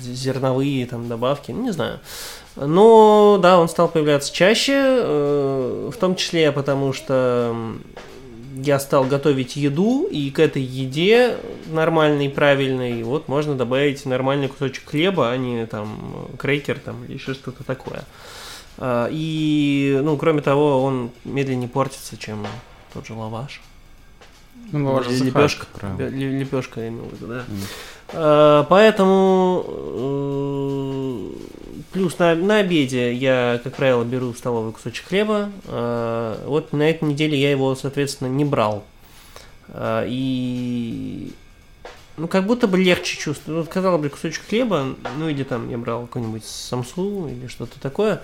зерновые 0.00 0.86
там 0.86 1.08
добавки, 1.08 1.50
ну, 1.50 1.62
не 1.62 1.72
знаю. 1.72 2.00
Но 2.56 3.38
да, 3.40 3.58
он 3.58 3.68
стал 3.68 3.88
появляться 3.88 4.32
чаще, 4.32 4.74
э, 4.76 5.90
в 5.92 5.96
том 5.96 6.16
числе 6.16 6.52
потому, 6.52 6.92
что 6.92 7.74
я 8.64 8.78
стал 8.78 9.04
готовить 9.04 9.56
еду, 9.56 10.06
и 10.10 10.30
к 10.30 10.38
этой 10.38 10.62
еде 10.62 11.36
нормальной, 11.70 12.28
правильной, 12.28 13.02
вот 13.02 13.28
можно 13.28 13.54
добавить 13.54 14.04
нормальный 14.06 14.48
кусочек 14.48 14.88
хлеба, 14.88 15.30
а 15.30 15.36
не 15.36 15.66
там 15.66 16.28
крекер 16.38 16.78
там 16.78 17.04
или 17.04 17.14
еще 17.14 17.34
что-то 17.34 17.64
такое. 17.64 18.04
А, 18.78 19.08
И, 19.10 19.98
ну, 20.02 20.16
кроме 20.16 20.42
того, 20.42 20.82
он 20.82 21.10
медленнее 21.24 21.68
портится, 21.68 22.16
чем 22.16 22.46
тот 22.92 23.06
же 23.06 23.14
лаваш. 23.14 23.60
Ну, 24.72 25.00
лепешка. 25.02 25.66
как 25.66 25.80
правило. 25.80 26.08
Ле- 26.08 26.38
Лепешка, 26.38 26.80
я 26.80 26.88
имел 26.88 27.04
в 27.04 27.12
виду, 27.14 27.26
да. 27.26 27.44
А, 28.12 28.64
Поэтому 28.68 29.64
э, 29.66 31.30
плюс 31.92 32.18
на, 32.18 32.34
на 32.34 32.56
обеде 32.58 33.12
я, 33.12 33.60
как 33.62 33.74
правило, 33.74 34.04
беру 34.04 34.32
в 34.32 34.38
столовый 34.38 34.72
кусочек 34.72 35.06
хлеба. 35.08 35.50
А, 35.66 36.44
Вот 36.46 36.72
на 36.72 36.88
этой 36.88 37.04
неделе 37.08 37.38
я 37.38 37.50
его, 37.50 37.74
соответственно, 37.74 38.28
не 38.28 38.44
брал. 38.44 38.84
А, 39.68 40.04
И 40.08 41.32
ну, 42.16 42.28
как 42.28 42.46
будто 42.46 42.66
бы 42.68 42.78
легче 42.78 43.16
чувствую. 43.16 43.58
Вот, 43.60 43.68
казалось 43.68 44.02
бы, 44.02 44.08
кусочек 44.10 44.42
хлеба, 44.48 44.94
ну, 45.18 45.28
или 45.28 45.42
там 45.42 45.70
я 45.70 45.78
брал 45.78 46.02
какой-нибудь 46.02 46.44
самсу 46.44 47.28
или 47.28 47.46
что-то 47.46 47.80
такое. 47.80 48.20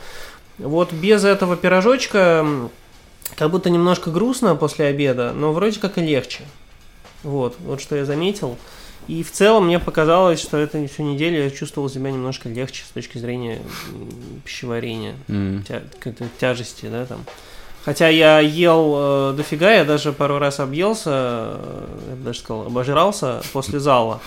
Вот 0.59 0.93
без 0.93 1.25
этого 1.25 1.57
пирожочка 1.57 2.47
как 3.35 3.51
будто 3.51 3.71
немножко 3.71 4.11
грустно 4.11 4.55
после 4.57 4.87
обеда, 4.87 5.33
но 5.35 5.53
вроде 5.53 5.79
как 5.81 5.99
и 5.99 6.01
легче. 6.03 6.45
Вот, 7.23 7.57
вот 7.61 7.81
что 7.81 7.97
я 7.97 8.05
заметил. 8.05 8.57
И 9.09 9.23
в 9.23 9.31
целом 9.31 9.67
мне 9.67 9.79
показалось, 9.79 10.41
что 10.41 10.57
это 10.57 10.85
всю 10.89 11.03
неделю 11.05 11.43
я 11.45 11.51
чувствовал 11.51 11.89
себя 11.89 12.11
немножко 12.11 12.49
легче 12.49 12.85
с 12.85 12.91
точки 12.93 13.19
зрения 13.19 13.61
пищеварения, 14.45 15.15
М. 15.29 15.65
тя- 15.67 15.83
какой-то 15.99 16.27
тяжести, 16.41 16.87
да, 16.87 17.07
там. 17.07 17.25
Хотя 17.85 18.09
я 18.09 18.41
ел 18.41 18.95
э, 18.97 19.35
дофига, 19.37 19.73
я 19.73 19.85
даже 19.85 20.13
пару 20.13 20.39
раз 20.39 20.59
объелся, 20.59 21.11
э, 21.13 21.87
я 22.11 22.17
бы 22.17 22.25
даже 22.25 22.41
сказал, 22.41 22.67
обожрался 22.67 23.43
после 23.53 23.79
зала. 23.79 24.21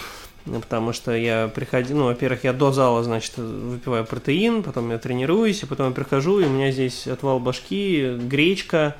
Потому 0.61 0.93
что 0.93 1.15
я 1.15 1.47
приходил, 1.53 1.97
ну, 1.97 2.05
во-первых, 2.05 2.43
я 2.43 2.53
до 2.53 2.71
зала, 2.71 3.03
значит, 3.03 3.37
выпиваю 3.37 4.05
протеин, 4.05 4.63
потом 4.63 4.89
я 4.91 4.97
тренируюсь, 4.97 5.63
и 5.63 5.65
потом 5.65 5.89
я 5.89 5.93
прихожу, 5.93 6.39
и 6.39 6.45
у 6.45 6.49
меня 6.49 6.71
здесь 6.71 7.07
отвал 7.07 7.39
башки, 7.39 8.15
гречка 8.17 8.95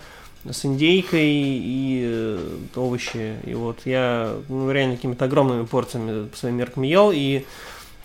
с 0.50 0.66
индейкой 0.66 1.28
и 1.28 2.02
э, 2.06 2.58
овощи. 2.76 3.36
И 3.46 3.54
вот 3.54 3.80
я 3.86 4.34
ну, 4.48 4.72
реально 4.72 4.96
какими-то 4.96 5.26
огромными 5.26 5.66
порциями 5.66 6.28
по 6.28 6.38
своим 6.38 6.56
меркам 6.56 6.84
ел, 6.84 7.12
и 7.14 7.46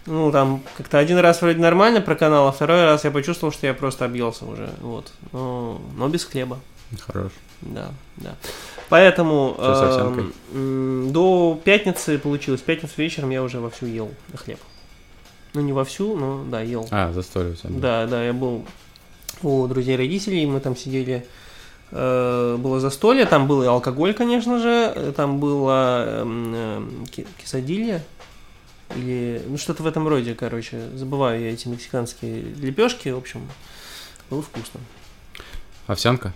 ну, 0.07 0.31
там 0.33 0.63
как-то 0.77 0.99
один 0.99 1.19
раз 1.19 1.41
вроде 1.41 1.61
нормально 1.61 2.01
проканал, 2.01 2.49
а 2.49 2.53
второй 2.53 2.85
раз 2.85 3.05
я 3.05 3.11
почувствовал, 3.11 3.53
что 3.53 3.67
я 3.67 3.75
просто 3.75 4.05
объелся 4.05 4.45
уже, 4.45 4.71
вот. 4.81 5.13
Но, 5.33 5.81
но 5.97 6.09
без 6.09 6.25
хлеба. 6.25 6.61
Хорош. 7.01 7.33
Да, 7.63 7.91
да. 8.17 8.37
Поэтому 8.89 9.55
м, 10.53 11.13
до 11.13 11.61
пятницы 11.65 12.19
получилось. 12.19 12.61
Пятницу 12.61 12.95
вечером 12.97 13.31
я 13.31 13.43
уже 13.43 13.61
вовсю 13.61 13.87
ел 13.87 14.11
хлеб. 14.37 14.59
Ну, 15.55 15.61
не 15.61 15.73
вовсю, 15.73 16.17
но 16.17 16.45
да, 16.45 16.61
ел. 16.61 16.87
А, 16.91 17.13
застолье 17.13 17.53
у 17.53 17.55
тебя. 17.55 17.71
Да, 17.71 18.07
да, 18.07 18.25
я 18.25 18.33
был 18.33 18.65
у 19.43 19.67
друзей 19.67 19.97
родителей, 19.97 20.47
мы 20.47 20.61
там 20.61 20.77
сидели, 20.77 21.27
э, 21.93 22.57
было 22.59 22.81
застолье, 22.81 23.25
там 23.27 23.47
был 23.47 23.63
и 23.63 23.67
алкоголь, 23.67 24.15
конечно 24.15 24.59
же, 24.59 24.93
э, 24.95 25.13
там 25.15 25.39
было 25.39 26.05
эм, 26.23 27.07
ки- 27.11 27.27
кисадилья, 27.41 28.03
или, 28.97 29.43
ну, 29.47 29.57
что-то 29.59 29.83
в 29.83 29.87
этом 29.87 30.09
роде, 30.09 30.35
короче, 30.35 30.89
забываю 30.95 31.41
я 31.43 31.53
эти 31.53 31.69
мексиканские 31.69 32.43
лепешки, 32.43 33.09
в 33.11 33.19
общем, 33.19 33.43
было 34.31 34.43
вкусно. 34.43 34.81
Овсянка? 35.87 36.33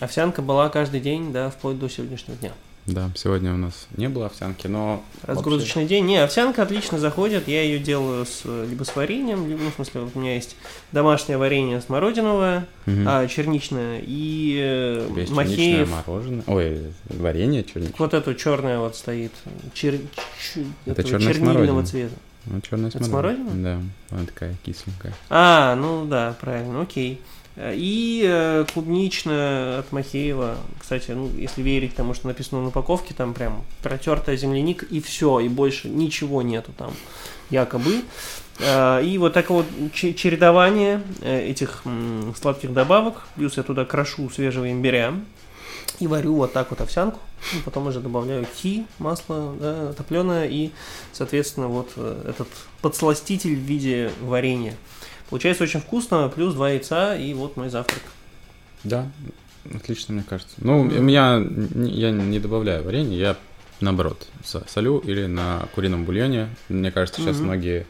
Овсянка 0.00 0.42
была 0.42 0.68
каждый 0.68 1.00
день, 1.00 1.32
да, 1.32 1.50
вплоть 1.50 1.78
до 1.78 1.88
сегодняшнего 1.88 2.36
дня. 2.38 2.52
Да, 2.86 3.10
сегодня 3.16 3.52
у 3.52 3.58
нас 3.58 3.86
не 3.98 4.08
было 4.08 4.26
овсянки, 4.26 4.66
но... 4.66 5.02
Разгрузочный 5.24 5.84
день. 5.84 6.06
Не, 6.06 6.16
овсянка 6.24 6.62
отлично 6.62 6.98
заходит. 6.98 7.46
Я 7.46 7.62
ее 7.62 7.78
делаю 7.78 8.24
с, 8.24 8.44
либо 8.46 8.82
с 8.84 8.96
вареньем, 8.96 9.46
либо, 9.46 9.60
ну, 9.62 9.70
в 9.70 9.74
смысле, 9.74 10.00
вот 10.02 10.12
у 10.14 10.18
меня 10.20 10.34
есть 10.36 10.56
домашнее 10.92 11.36
варенье 11.36 11.82
смородиновое, 11.82 12.66
Мгм. 12.86 13.04
а, 13.06 13.26
черничное, 13.26 14.00
и 14.02 14.56
э, 14.58 15.06
есть 15.16 15.28
черничное 15.34 15.34
махеев. 15.34 15.90
мороженое. 16.06 16.44
Ой, 16.46 16.82
варенье 17.10 17.62
черничное. 17.62 17.96
Вот 17.98 18.14
эту 18.14 18.34
черная 18.34 18.78
вот 18.78 18.96
стоит. 18.96 19.32
Чер... 19.74 19.96
ч- 20.40 20.64
Это 20.86 21.04
черная 21.04 21.34
чернильного 21.34 21.52
смородина. 21.66 21.86
цвета. 21.86 22.14
Ну, 22.46 22.60
черная 22.62 22.88
Это 22.88 23.04
смородина. 23.04 23.44
смородина? 23.50 23.82
Да, 24.10 24.16
она 24.16 24.24
такая 24.26 24.54
кисленькая. 24.64 25.12
А, 25.28 25.74
ну 25.74 26.06
да, 26.06 26.34
правильно, 26.40 26.80
окей. 26.80 27.20
И 27.60 28.22
э, 28.24 28.64
клубничная 28.72 29.80
от 29.80 29.90
Махеева. 29.90 30.56
Кстати, 30.80 31.10
ну, 31.10 31.28
если 31.36 31.60
верить 31.62 31.94
тому, 31.96 32.14
что 32.14 32.28
написано 32.28 32.62
на 32.62 32.68
упаковке, 32.68 33.14
там 33.14 33.34
прям 33.34 33.64
протертая 33.82 34.36
земляника 34.36 34.86
и 34.86 35.00
все, 35.00 35.40
и 35.40 35.48
больше 35.48 35.88
ничего 35.88 36.42
нету 36.42 36.70
там, 36.78 36.92
якобы. 37.50 38.02
Э, 38.60 39.02
И 39.04 39.18
вот 39.18 39.32
такое 39.32 39.58
вот 39.58 39.92
че- 39.92 40.14
чередование 40.14 41.02
э, 41.20 41.50
этих 41.50 41.82
сладких 42.40 42.72
добавок, 42.72 43.26
плюс 43.34 43.56
я 43.56 43.64
туда 43.64 43.84
крошу 43.84 44.30
свежего 44.30 44.70
имбиря 44.70 45.14
и 45.98 46.06
варю 46.06 46.36
вот 46.36 46.52
так 46.52 46.70
вот 46.70 46.80
овсянку. 46.80 47.18
Ну, 47.54 47.60
потом 47.64 47.86
уже 47.88 48.00
добавляю 48.00 48.46
ки, 48.56 48.84
масло 48.98 49.54
да, 49.60 49.92
топленое 49.94 50.48
и, 50.50 50.70
соответственно, 51.12 51.66
вот 51.66 51.90
э, 51.96 52.24
этот 52.30 52.48
подсластитель 52.82 53.56
в 53.56 53.60
виде 53.60 54.12
варенья. 54.20 54.74
Получается 55.30 55.64
очень 55.64 55.80
вкусно, 55.80 56.28
плюс 56.34 56.54
два 56.54 56.70
яйца, 56.70 57.14
и 57.16 57.34
вот 57.34 57.56
мой 57.56 57.68
завтрак. 57.68 58.00
Да, 58.84 59.06
отлично, 59.74 60.14
мне 60.14 60.24
кажется. 60.28 60.54
Ну, 60.58 60.80
у 60.80 60.84
меня 60.84 61.36
я 61.86 62.10
не 62.10 62.38
добавляю 62.38 62.82
варенье, 62.84 63.18
я 63.18 63.36
наоборот 63.80 64.26
со- 64.44 64.64
солю 64.68 64.98
или 64.98 65.26
на 65.26 65.68
курином 65.74 66.04
бульоне. 66.04 66.48
Мне 66.68 66.90
кажется, 66.90 67.20
сейчас 67.20 67.36
Мгм. 67.36 67.44
многие, 67.46 67.86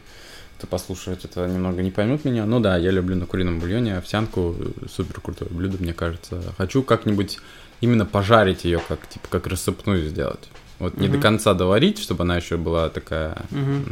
кто 0.57 0.67
послушает 0.67 1.23
это, 1.25 1.47
немного 1.47 1.81
не 1.81 1.91
поймут 1.91 2.25
меня. 2.25 2.45
Ну 2.45 2.59
да, 2.59 2.75
я 2.77 2.91
люблю 2.91 3.15
на 3.15 3.25
курином 3.25 3.59
бульоне 3.59 3.97
овсянку, 3.97 4.55
супер 4.93 5.21
крутое 5.21 5.49
блюдо, 5.51 5.77
мне 5.79 5.93
кажется. 5.93 6.41
Хочу 6.57 6.83
как-нибудь 6.83 7.39
именно 7.81 8.05
пожарить 8.05 8.65
ее, 8.65 8.81
как 8.87 9.07
типа 9.07 9.27
как 9.29 9.47
рассыпную 9.47 10.05
сделать. 10.09 10.49
Вот 10.79 10.97
не 10.97 11.07
до 11.07 11.17
конца 11.17 11.53
доварить, 11.53 11.99
чтобы 11.99 12.23
она 12.23 12.37
еще 12.37 12.57
была 12.57 12.89
такая. 12.89 13.37
М, 13.51 13.85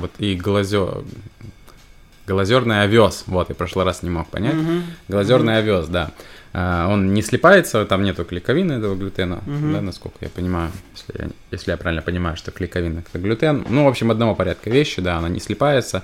Вот 0.00 0.10
и 0.18 0.34
глазё... 0.36 1.04
Глазерный 2.26 2.82
овес. 2.82 3.24
Вот, 3.26 3.48
я 3.48 3.54
в 3.54 3.58
прошлый 3.58 3.84
раз 3.84 4.02
не 4.02 4.10
мог 4.10 4.28
понять. 4.28 4.54
Мгм. 4.54 4.82
Глазерный 5.08 5.58
овес, 5.58 5.86
да. 5.86 6.10
А, 6.52 6.88
Он 6.88 7.12
не 7.14 7.22
слипается, 7.22 7.84
там 7.84 8.02
нету 8.02 8.24
клейковины 8.24 8.72
этого 8.74 8.94
глютена, 8.96 9.42
Мгм. 9.46 9.72
да, 9.72 9.80
насколько 9.80 10.16
я 10.22 10.28
понимаю, 10.28 10.72
если 10.94 11.22
я, 11.24 11.30
если 11.50 11.70
я 11.70 11.76
правильно 11.76 12.02
понимаю, 12.02 12.36
что 12.36 12.50
клейковина 12.50 13.00
это 13.08 13.18
глютен. 13.18 13.64
Ну, 13.68 13.84
в 13.84 13.88
общем, 13.88 14.10
одного 14.10 14.34
порядка 14.34 14.70
вещи, 14.70 15.00
да, 15.02 15.18
она 15.18 15.28
не 15.28 15.38
слипается. 15.40 16.02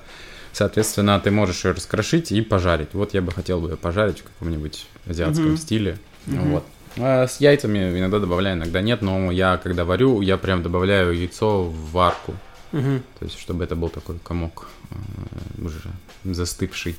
Соответственно, 0.53 1.19
ты 1.19 1.31
можешь 1.31 1.65
ее 1.65 1.73
раскрошить 1.73 2.31
и 2.31 2.43
пожарить. 2.43 2.89
Вот 2.93 3.15
я 3.15 3.23
бы 3.23 3.33
хотел 3.33 3.61
бы 3.61 3.71
ее 3.71 3.77
пожарить 3.77 4.21
в 4.21 4.25
каком-нибудь 4.25 4.87
азиатском 5.09 5.49
Мгм. 5.49 5.57
стиле. 5.57 5.99
Мгм. 6.27 6.51
Вот. 6.51 6.65
А 6.99 7.27
с 7.27 7.41
яйцами 7.41 7.99
иногда 7.99 8.19
добавляю, 8.19 8.59
иногда 8.59 8.83
нет, 8.83 9.01
но 9.01 9.31
я, 9.33 9.57
когда 9.57 9.87
варю, 9.87 10.21
я 10.21 10.37
прям 10.37 10.63
добавляю 10.63 11.13
яйцо 11.19 11.63
в 11.65 11.91
варку. 11.93 12.35
Мгм. 12.73 13.03
То 13.19 13.25
есть, 13.25 13.39
чтобы 13.39 13.65
это 13.65 13.77
был 13.77 13.89
такой 13.91 14.19
комок 14.19 14.69
э, 14.91 15.65
уже 15.65 15.81
застывший. 16.25 16.97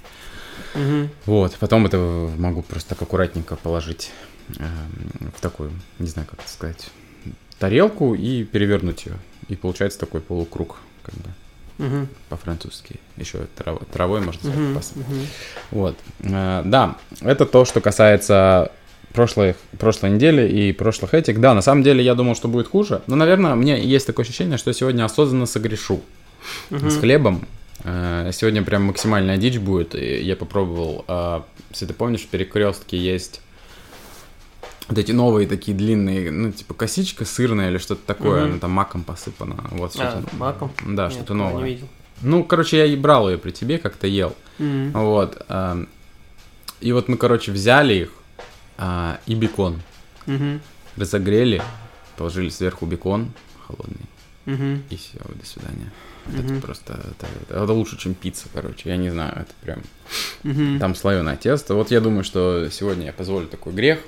Мгм. 0.76 1.10
Вот, 1.26 1.56
потом 1.60 1.86
это 1.86 1.98
могу 2.38 2.62
просто 2.62 2.90
так 2.90 3.02
аккуратненько 3.02 3.56
положить 3.56 4.12
э, 4.58 4.64
в 5.36 5.42
такую, 5.42 5.72
не 6.00 6.08
знаю, 6.08 6.28
как 6.30 6.40
это 6.42 6.50
сказать, 6.50 6.90
тарелку 7.60 8.14
и 8.16 8.44
перевернуть 8.44 9.06
ее. 9.06 9.18
И 9.48 9.56
получается 9.56 10.00
такой 10.00 10.22
полукруг, 10.22 10.78
как 11.04 11.16
бы. 11.16 11.30
Мгм. 11.80 12.08
по-французски. 12.30 13.00
Еще 13.18 13.48
трав- 13.58 13.84
травой, 13.92 14.22
можно 14.22 14.40
сказать, 14.52 14.76
посып. 14.76 14.98
Мгм. 14.98 15.28
Вот. 15.72 15.98
Э, 16.20 16.62
Да, 16.66 16.98
это 17.22 17.48
то, 17.48 17.66
что 17.66 17.82
касается 17.82 18.72
прошлой, 19.14 19.56
прошлой 19.80 20.12
недели 20.12 20.48
и 20.50 20.74
прошлых 20.74 21.14
этих. 21.14 21.40
Да, 21.40 21.54
на 21.54 21.62
самом 21.62 21.84
деле 21.84 22.04
я 22.04 22.16
думал, 22.16 22.36
что 22.36 22.48
будет 22.48 22.68
хуже. 22.68 23.02
Но, 23.08 23.16
наверное, 23.16 23.56
мне 23.56 23.80
есть 23.84 24.08
такое 24.08 24.26
ощущение, 24.26 24.58
что 24.58 24.74
сегодня 24.74 25.06
осознанно 25.06 25.46
согрешу 25.46 26.02
с 26.70 26.98
хлебом. 26.98 27.48
Э, 27.86 28.32
Сегодня 28.34 28.64
прям 28.64 28.84
максимальная 28.84 29.38
дичь 29.38 29.58
будет. 29.58 29.94
Я 29.96 30.36
попробовал, 30.36 31.06
э, 31.08 31.42
если 31.72 31.86
ты 31.86 31.94
помнишь, 31.94 32.22
в 32.22 32.28
перекрестке 32.28 32.98
есть 32.98 33.42
вот 34.90 34.98
эти 34.98 35.12
новые 35.12 35.48
такие 35.48 35.76
длинные, 35.76 36.30
ну, 36.32 36.52
типа 36.52 36.74
косичка 36.74 37.26
сырная 37.26 37.70
или 37.70 37.78
что-то 37.78 38.02
такое, 38.06 38.44
она 38.46 38.58
там 38.60 38.72
маком 38.72 39.04
посыпана. 39.04 39.56
Вот 39.72 39.96
А, 39.98 40.12
что-то. 40.12 40.36
маком? 40.36 40.72
Да, 40.86 41.04
Нет, 41.06 41.14
что-то 41.14 41.34
новое. 41.34 41.64
Не 41.64 41.70
видел. 41.74 41.88
Ну, 42.22 42.44
короче, 42.44 42.78
я 42.78 42.86
и 42.86 42.96
брал 42.96 43.30
ее 43.30 43.38
при 43.38 43.52
тебе, 43.52 43.78
как-то 43.78 44.08
ел. 44.08 44.36
Вот. 44.60 45.42
эм, 45.50 45.88
И 46.82 46.92
вот 46.92 47.08
мы, 47.08 47.18
короче, 47.18 47.52
взяли 47.52 47.94
их 47.94 48.10
а, 48.86 49.18
и 49.26 49.36
бекон. 49.36 49.82
Мгм. 50.26 50.60
Разогрели, 50.98 51.62
положили 52.18 52.50
сверху 52.50 52.86
бекон 52.86 53.32
холодный, 53.66 54.06
Мгм. 54.46 54.84
и 54.90 54.96
все, 54.98 55.18
до 55.20 55.46
свидания. 55.46 55.90
Мгм. 56.26 56.40
Это 56.58 56.62
просто, 56.62 56.94
это, 56.94 57.28
это- 57.50 57.64
это 57.64 57.74
лучше, 57.74 57.98
чем 57.98 58.14
пицца, 58.14 58.46
короче, 58.54 58.90
я 58.90 58.98
не 58.98 59.10
знаю, 59.10 59.32
это 59.38 59.54
прям, 59.62 59.80
Мгм. 60.44 60.80
там 60.80 60.96
слоеное 60.96 61.38
тесто. 61.38 61.76
Вот 61.76 61.92
я 61.92 62.02
думаю, 62.02 62.24
что 62.26 62.68
сегодня 62.70 63.06
я 63.08 63.14
позволю 63.14 63.48
такой 63.48 63.74
грех. 63.74 64.00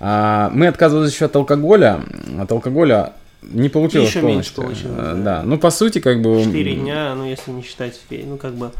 А, 0.00 0.50
мы 0.54 0.66
отказывались 0.66 1.12
еще 1.14 1.26
от 1.26 1.36
алкоголя, 1.36 2.02
от 2.38 2.50
алкоголя 2.52 3.12
не 3.42 3.68
получилось 3.68 4.08
Еще 4.08 4.22
меньше 4.22 4.54
полностью. 4.54 4.62
получилось, 4.90 4.98
А, 4.98 5.14
да. 5.14 5.22
Да, 5.38 5.42
ну, 5.44 5.58
по 5.58 5.70
сути, 5.70 6.00
как 6.00 6.20
бы... 6.22 6.42
Четыре 6.42 6.74
дня, 6.74 7.14
ну, 7.14 7.24
если 7.28 7.50
не 7.50 7.62
считать, 7.62 8.00
ну, 8.10 8.36
как 8.38 8.54
бы, 8.54 8.72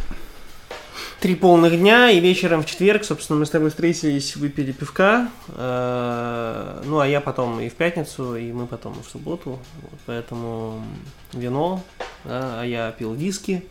три 1.21 1.35
полных 1.35 1.79
дня, 1.79 2.11
и 2.11 2.21
вечером 2.21 2.63
в 2.63 2.67
четверг, 2.67 3.05
собственно, 3.05 3.39
мы 3.39 3.47
с 3.47 3.51
тобой 3.51 3.71
встретились, 3.71 4.37
выпили 4.37 4.73
пивка, 4.73 5.31
э, 5.49 6.83
ну, 6.85 7.01
а 7.01 7.07
я 7.07 7.21
потом 7.21 7.61
и 7.61 7.69
в 7.69 7.75
пятницу, 7.75 8.37
и 8.37 8.53
мы 8.53 8.67
потом 8.67 8.95
в 9.03 9.09
субботу, 9.11 9.59
вот, 9.83 10.01
поэтому 10.07 10.83
вино, 11.33 11.83
да, 12.25 12.61
а 12.61 12.65
я 12.65 12.91
пил 12.93 13.15
виски, 13.15 13.65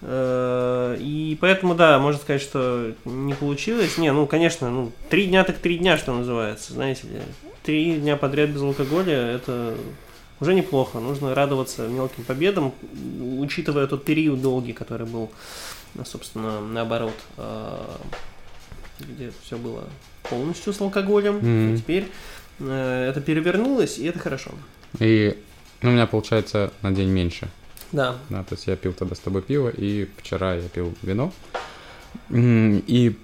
э, 0.00 0.96
и 0.98 1.38
поэтому, 1.40 1.74
да, 1.74 1.98
можно 1.98 2.20
сказать, 2.20 2.42
что 2.42 2.92
не 3.04 3.34
получилось, 3.34 3.98
не, 3.98 4.12
ну, 4.12 4.26
конечно, 4.26 4.70
ну, 4.70 4.92
три 5.08 5.26
дня 5.26 5.44
так 5.44 5.58
три 5.58 5.78
дня, 5.78 5.96
что 5.96 6.12
называется, 6.12 6.72
знаете 6.72 7.06
ли, 7.06 7.20
три 7.62 7.94
дня 7.96 8.16
подряд 8.16 8.50
без 8.50 8.62
алкоголя, 8.62 9.14
это 9.14 9.76
уже 10.40 10.54
неплохо. 10.54 10.98
Нужно 10.98 11.34
радоваться 11.34 11.86
мелким 11.86 12.24
победам, 12.24 12.72
учитывая 13.38 13.86
тот 13.86 14.04
период 14.04 14.42
долгий, 14.42 14.72
который 14.72 15.06
был, 15.06 15.30
ну, 15.94 16.04
собственно, 16.04 16.60
наоборот, 16.60 17.14
э, 17.36 17.96
где 19.00 19.32
все 19.42 19.56
было 19.56 19.84
полностью 20.22 20.72
с 20.72 20.80
алкоголем. 20.80 21.38
И 21.74 21.76
теперь 21.76 22.10
э, 22.60 23.08
это 23.10 23.20
перевернулось, 23.20 23.98
и 23.98 24.06
это 24.06 24.18
хорошо. 24.18 24.50
И 24.98 25.36
ну, 25.82 25.90
у 25.90 25.92
меня 25.92 26.06
получается 26.06 26.72
на 26.82 26.92
день 26.92 27.08
меньше. 27.08 27.48
Да. 27.90 28.16
Да, 28.30 28.42
то 28.44 28.54
есть 28.54 28.66
я 28.66 28.76
пил 28.76 28.92
тогда 28.92 29.14
с 29.14 29.18
тобой 29.18 29.42
пиво, 29.42 29.68
и 29.68 30.08
вчера 30.16 30.54
я 30.54 30.68
пил 30.68 30.94
вино. 31.02 31.32
И 32.30 33.16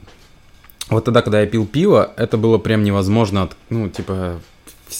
вот 0.88 1.04
тогда, 1.04 1.22
когда 1.22 1.40
я 1.40 1.46
пил 1.46 1.66
пиво, 1.66 2.12
это 2.16 2.36
было 2.36 2.58
прям 2.58 2.82
невозможно, 2.82 3.44
от, 3.44 3.56
ну, 3.70 3.88
типа, 3.88 4.40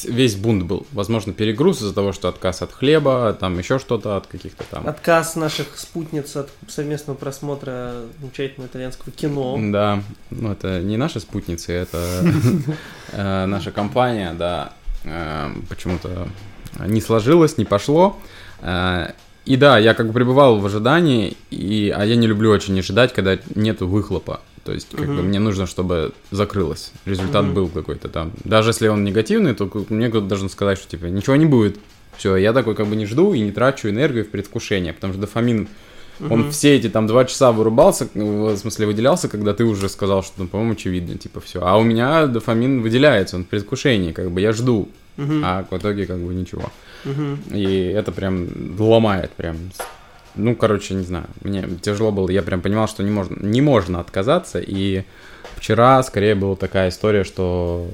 весь 0.05 0.37
бунт 0.37 0.65
был. 0.65 0.87
Возможно, 0.93 1.33
перегруз 1.33 1.79
из-за 1.79 1.95
того, 1.95 2.13
что 2.13 2.29
отказ 2.29 2.63
от 2.63 2.73
хлеба, 2.73 3.37
там 3.39 3.59
еще 3.59 3.79
что-то 3.79 4.17
от 4.17 4.27
каких-то 4.27 4.65
там... 4.71 4.87
Отказ 4.87 5.37
наших 5.37 5.79
спутниц 5.79 6.37
от 6.37 6.51
совместного 6.69 7.17
просмотра 7.17 7.93
замечательного 8.21 8.69
итальянского 8.69 9.13
кино. 9.13 9.59
Да, 9.61 10.03
ну 10.31 10.53
это 10.53 10.81
не 10.81 10.97
наши 10.97 11.21
спутницы, 11.21 11.73
это 11.73 11.99
э, 13.13 13.47
наша 13.47 13.71
компания, 13.71 14.35
да, 14.35 14.73
э, 15.05 15.51
почему-то 15.69 16.29
не 16.87 17.01
сложилось, 17.01 17.59
не 17.59 17.65
пошло. 17.65 18.17
Э, 18.61 19.13
И 19.45 19.57
да, 19.57 19.79
я 19.79 19.95
как 19.95 20.09
бы 20.09 20.13
пребывал 20.13 20.59
в 20.59 20.67
ожидании, 20.67 21.37
и, 21.51 21.93
а 21.97 22.05
я 22.05 22.17
не 22.17 22.27
люблю 22.27 22.51
очень 22.51 22.79
ожидать, 22.79 23.15
когда 23.15 23.39
нету 23.55 23.89
выхлопа. 23.89 24.41
То 24.69 24.75
есть, 24.75 24.89
как 24.91 25.07
бы 25.07 25.15
Мгм. 25.15 25.29
мне 25.29 25.39
нужно, 25.39 25.67
чтобы 25.67 26.13
закрылось. 26.31 26.93
Результат 27.07 27.47
Мгм. 27.47 27.55
был 27.55 27.69
какой-то 27.69 28.11
там. 28.11 28.33
Даже 28.45 28.69
если 28.69 28.89
он 28.89 29.03
негативный, 29.03 29.55
то 29.55 29.65
мне 29.89 30.11
кто-то 30.11 30.27
должен 30.27 30.51
сказать, 30.51 30.77
что 30.77 30.87
типа 30.91 31.07
ничего 31.07 31.37
не 31.37 31.47
будет. 31.47 31.79
Все, 32.19 32.37
я 32.37 32.53
такой 32.53 32.75
как 32.75 32.87
бы 32.87 32.95
не 32.95 33.07
жду 33.07 33.33
и 33.33 33.41
не 33.41 33.51
трачу 33.51 33.89
энергию 33.89 34.27
в 34.27 34.29
предвкушение, 34.29 34.93
потому 34.93 35.15
что 35.15 35.23
дофамин 35.23 35.69
он 36.21 36.41
Мгм. 36.41 36.51
все 36.51 36.77
эти 36.77 36.91
там 36.91 37.07
два 37.07 37.25
часа 37.25 37.51
вырубался, 37.51 38.09
в 38.13 38.57
смысле 38.59 38.87
выделялся, 38.89 39.29
когда 39.29 39.55
ты 39.55 39.65
уже 39.65 39.89
сказал, 39.89 40.23
что, 40.23 40.35
ну, 40.43 40.49
по-моему, 40.49 40.73
очевидно, 40.75 41.17
типа, 41.17 41.41
все. 41.41 41.61
А 41.65 41.79
у 41.79 41.83
меня 41.83 42.27
дофамин 42.27 42.83
выделяется, 42.83 43.37
он 43.37 43.45
в 43.45 43.47
предвкушении, 43.47 44.13
как 44.13 44.31
бы 44.31 44.43
я 44.43 44.53
жду, 44.53 44.91
Мгм. 45.17 45.41
а 45.47 45.65
в 45.71 45.75
итоге 45.79 46.05
как 46.05 46.19
бы 46.19 46.35
ничего. 46.35 46.71
Мгм. 47.07 47.39
И 47.55 47.65
это 47.97 48.13
прям 48.13 48.49
ломает, 48.79 49.31
прям. 49.31 49.57
Ну, 50.39 50.55
короче, 50.55 50.95
не 50.95 51.05
знаю, 51.05 51.27
мне 51.43 51.69
тяжело 51.83 52.13
было, 52.13 52.31
я 52.31 52.43
прям 52.43 52.61
понимал, 52.61 52.89
что 52.89 53.03
не 53.03 53.11
можно, 53.11 53.37
не 53.45 53.61
можно 53.61 54.01
отказаться, 54.01 54.61
и 54.61 55.03
вчера 55.57 56.03
скорее 56.03 56.35
была 56.35 56.57
такая 56.57 56.89
история, 56.91 57.25
что 57.25 57.91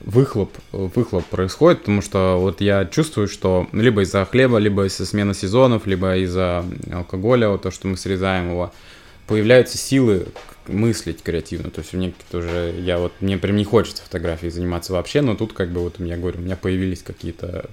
выхлоп, 0.00 0.52
выхлоп 0.72 1.24
происходит, 1.26 1.80
потому 1.80 2.02
что 2.02 2.38
вот 2.40 2.60
я 2.60 2.86
чувствую, 2.86 3.28
что 3.28 3.68
либо 3.72 4.02
из-за 4.02 4.24
хлеба, 4.24 4.58
либо 4.58 4.86
из-за 4.86 5.06
смены 5.06 5.34
сезонов, 5.34 5.86
либо 5.86 6.16
из-за 6.16 6.64
алкоголя, 6.92 7.48
вот 7.50 7.62
то, 7.62 7.70
что 7.70 7.88
мы 7.88 7.96
срезаем 7.96 8.50
его, 8.50 8.72
появляются 9.26 9.76
силы 9.76 10.26
мыслить 10.66 11.22
креативно. 11.22 11.70
То 11.70 11.80
есть 11.80 11.94
у 11.94 11.98
меня 11.98 12.12
тоже, 12.30 12.74
я 12.78 12.98
вот, 12.98 13.12
мне 13.20 13.36
прям 13.36 13.56
не 13.56 13.64
хочется 13.64 14.02
фотографией 14.02 14.50
заниматься 14.50 14.92
вообще, 14.92 15.20
но 15.20 15.34
тут 15.34 15.52
как 15.52 15.70
бы 15.70 15.80
вот, 15.80 15.96
я 15.98 16.16
говорю, 16.16 16.38
у 16.38 16.42
меня 16.42 16.56
появились 16.56 17.02
какие-то 17.02 17.68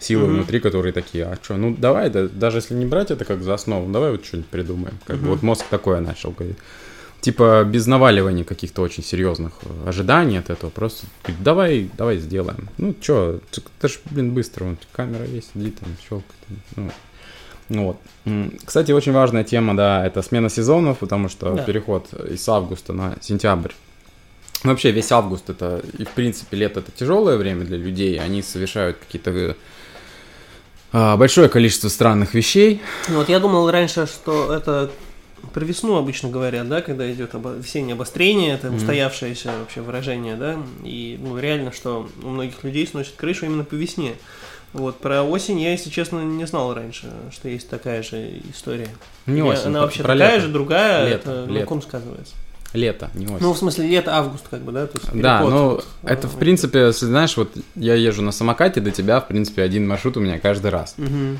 силы 0.00 0.24
Мгм. 0.26 0.34
внутри, 0.36 0.60
которые 0.60 0.92
такие, 0.92 1.24
а 1.24 1.38
что, 1.42 1.56
ну 1.56 1.74
давай, 1.76 2.10
да, 2.10 2.26
даже 2.28 2.58
если 2.58 2.74
не 2.74 2.86
брать 2.86 3.10
это 3.10 3.24
как 3.24 3.42
за 3.42 3.54
основу, 3.54 3.90
давай 3.92 4.10
вот 4.12 4.24
что-нибудь 4.24 4.48
придумаем. 4.50 4.98
Как 5.06 5.16
бы 5.16 5.22
Мгм. 5.22 5.30
вот 5.32 5.42
мозг 5.42 5.64
такое 5.70 6.00
начал 6.00 6.30
говорить. 6.30 6.56
Типа 7.20 7.64
без 7.64 7.86
наваливания 7.86 8.44
каких-то 8.44 8.80
очень 8.80 9.02
серьезных 9.04 9.52
э, 9.62 9.88
ожиданий 9.88 10.38
от 10.38 10.48
этого, 10.48 10.70
просто 10.70 11.06
говорит, 11.22 11.42
давай, 11.44 11.90
давай 11.98 12.16
сделаем. 12.18 12.68
Ну 12.78 12.94
ц- 12.94 13.38
это 13.78 13.88
ж, 13.88 14.00
блин, 14.10 14.30
быстро, 14.32 14.64
вон, 14.64 14.78
камера 14.92 15.26
есть, 15.26 15.50
сидит 15.52 15.78
там, 15.80 15.90
щелкает. 16.02 16.24
Ну, 16.76 16.90
ну 17.68 17.84
вот. 17.84 17.96
М, 18.24 18.52
Кстати, 18.64 18.92
очень 18.92 19.12
важная 19.12 19.44
тема, 19.44 19.76
да, 19.76 20.06
это 20.06 20.22
смена 20.22 20.48
сезонов, 20.48 20.98
потому 20.98 21.28
что 21.28 21.54
Да. 21.56 21.62
переход 21.64 22.08
из 22.30 22.48
августа 22.48 22.94
на 22.94 23.16
сентябрь. 23.20 23.72
Ну, 24.64 24.70
Вообще 24.70 24.90
весь 24.90 25.12
август 25.12 25.50
это, 25.50 25.82
и 25.98 26.04
в 26.04 26.10
принципе 26.10 26.56
лето 26.56 26.80
это 26.80 26.90
тяжелое 26.90 27.36
время 27.36 27.64
для 27.64 27.76
людей, 27.76 28.18
они 28.18 28.40
совершают 28.42 28.96
какие-то 28.96 29.30
э, 29.30 29.54
большое 30.92 31.48
количество 31.48 31.88
странных 31.88 32.34
вещей. 32.34 32.80
Ну, 33.08 33.16
Вот 33.16 33.28
я 33.28 33.38
думал 33.40 33.70
раньше, 33.70 34.06
что 34.06 34.52
это 34.52 34.90
про 35.54 35.64
весну 35.64 35.96
обычно 35.96 36.28
говорят, 36.28 36.68
да, 36.68 36.80
когда 36.82 37.10
идет 37.10 37.34
обо- 37.34 37.58
весеннее 37.58 37.94
обострение, 37.94 38.54
это 38.54 38.70
устоявшееся 38.70 39.50
вообще 39.60 39.80
выражение, 39.80 40.36
да, 40.36 40.58
и 40.84 41.18
ну, 41.20 41.38
реально, 41.38 41.72
что 41.72 42.08
у 42.22 42.28
многих 42.28 42.62
людей 42.64 42.86
сносит 42.86 43.14
крышу 43.16 43.46
именно 43.46 43.64
по 43.64 43.74
весне. 43.74 44.14
Вот, 44.72 44.98
про 45.00 45.22
осень 45.24 45.58
я, 45.60 45.72
если 45.72 45.90
честно, 45.90 46.20
не 46.20 46.44
знал 46.46 46.72
раньше, 46.74 47.10
что 47.32 47.48
есть 47.48 47.68
такая 47.68 48.02
же 48.04 48.40
история. 48.54 48.88
Не 49.26 49.34
Или 49.40 49.42
осень, 49.42 49.66
Она 49.66 49.80
вообще 49.80 50.02
про 50.02 50.12
такая 50.12 50.34
лето. 50.36 50.46
же, 50.46 50.52
другая, 50.52 51.08
Лето, 51.08 51.30
это 51.30 51.46
на 51.46 51.50
лето. 51.54 51.66
ком 51.66 51.82
сказывается? 51.82 52.34
Лето, 52.72 53.10
не 53.14 53.26
осень. 53.26 53.38
Ну, 53.40 53.52
в 53.52 53.58
смысле, 53.58 53.88
лето, 53.88 54.16
август, 54.16 54.44
как 54.48 54.60
бы, 54.60 54.72
да? 54.72 54.86
То 54.86 54.98
есть 54.98 55.12
Да, 55.12 55.40
ну, 55.42 55.80
это, 56.04 56.28
в 56.28 56.36
принципе, 56.36 56.80
если 56.86 57.06
знаешь, 57.06 57.36
вот 57.36 57.50
я 57.74 57.94
езжу 57.94 58.22
на 58.22 58.32
самокате 58.32 58.80
до 58.80 58.90
тебя, 58.90 59.20
в 59.20 59.26
принципе, 59.26 59.62
один 59.62 59.88
маршрут 59.88 60.16
у 60.16 60.20
меня 60.20 60.38
каждый 60.38 60.70
раз. 60.70 60.94
Мгм. 60.96 61.38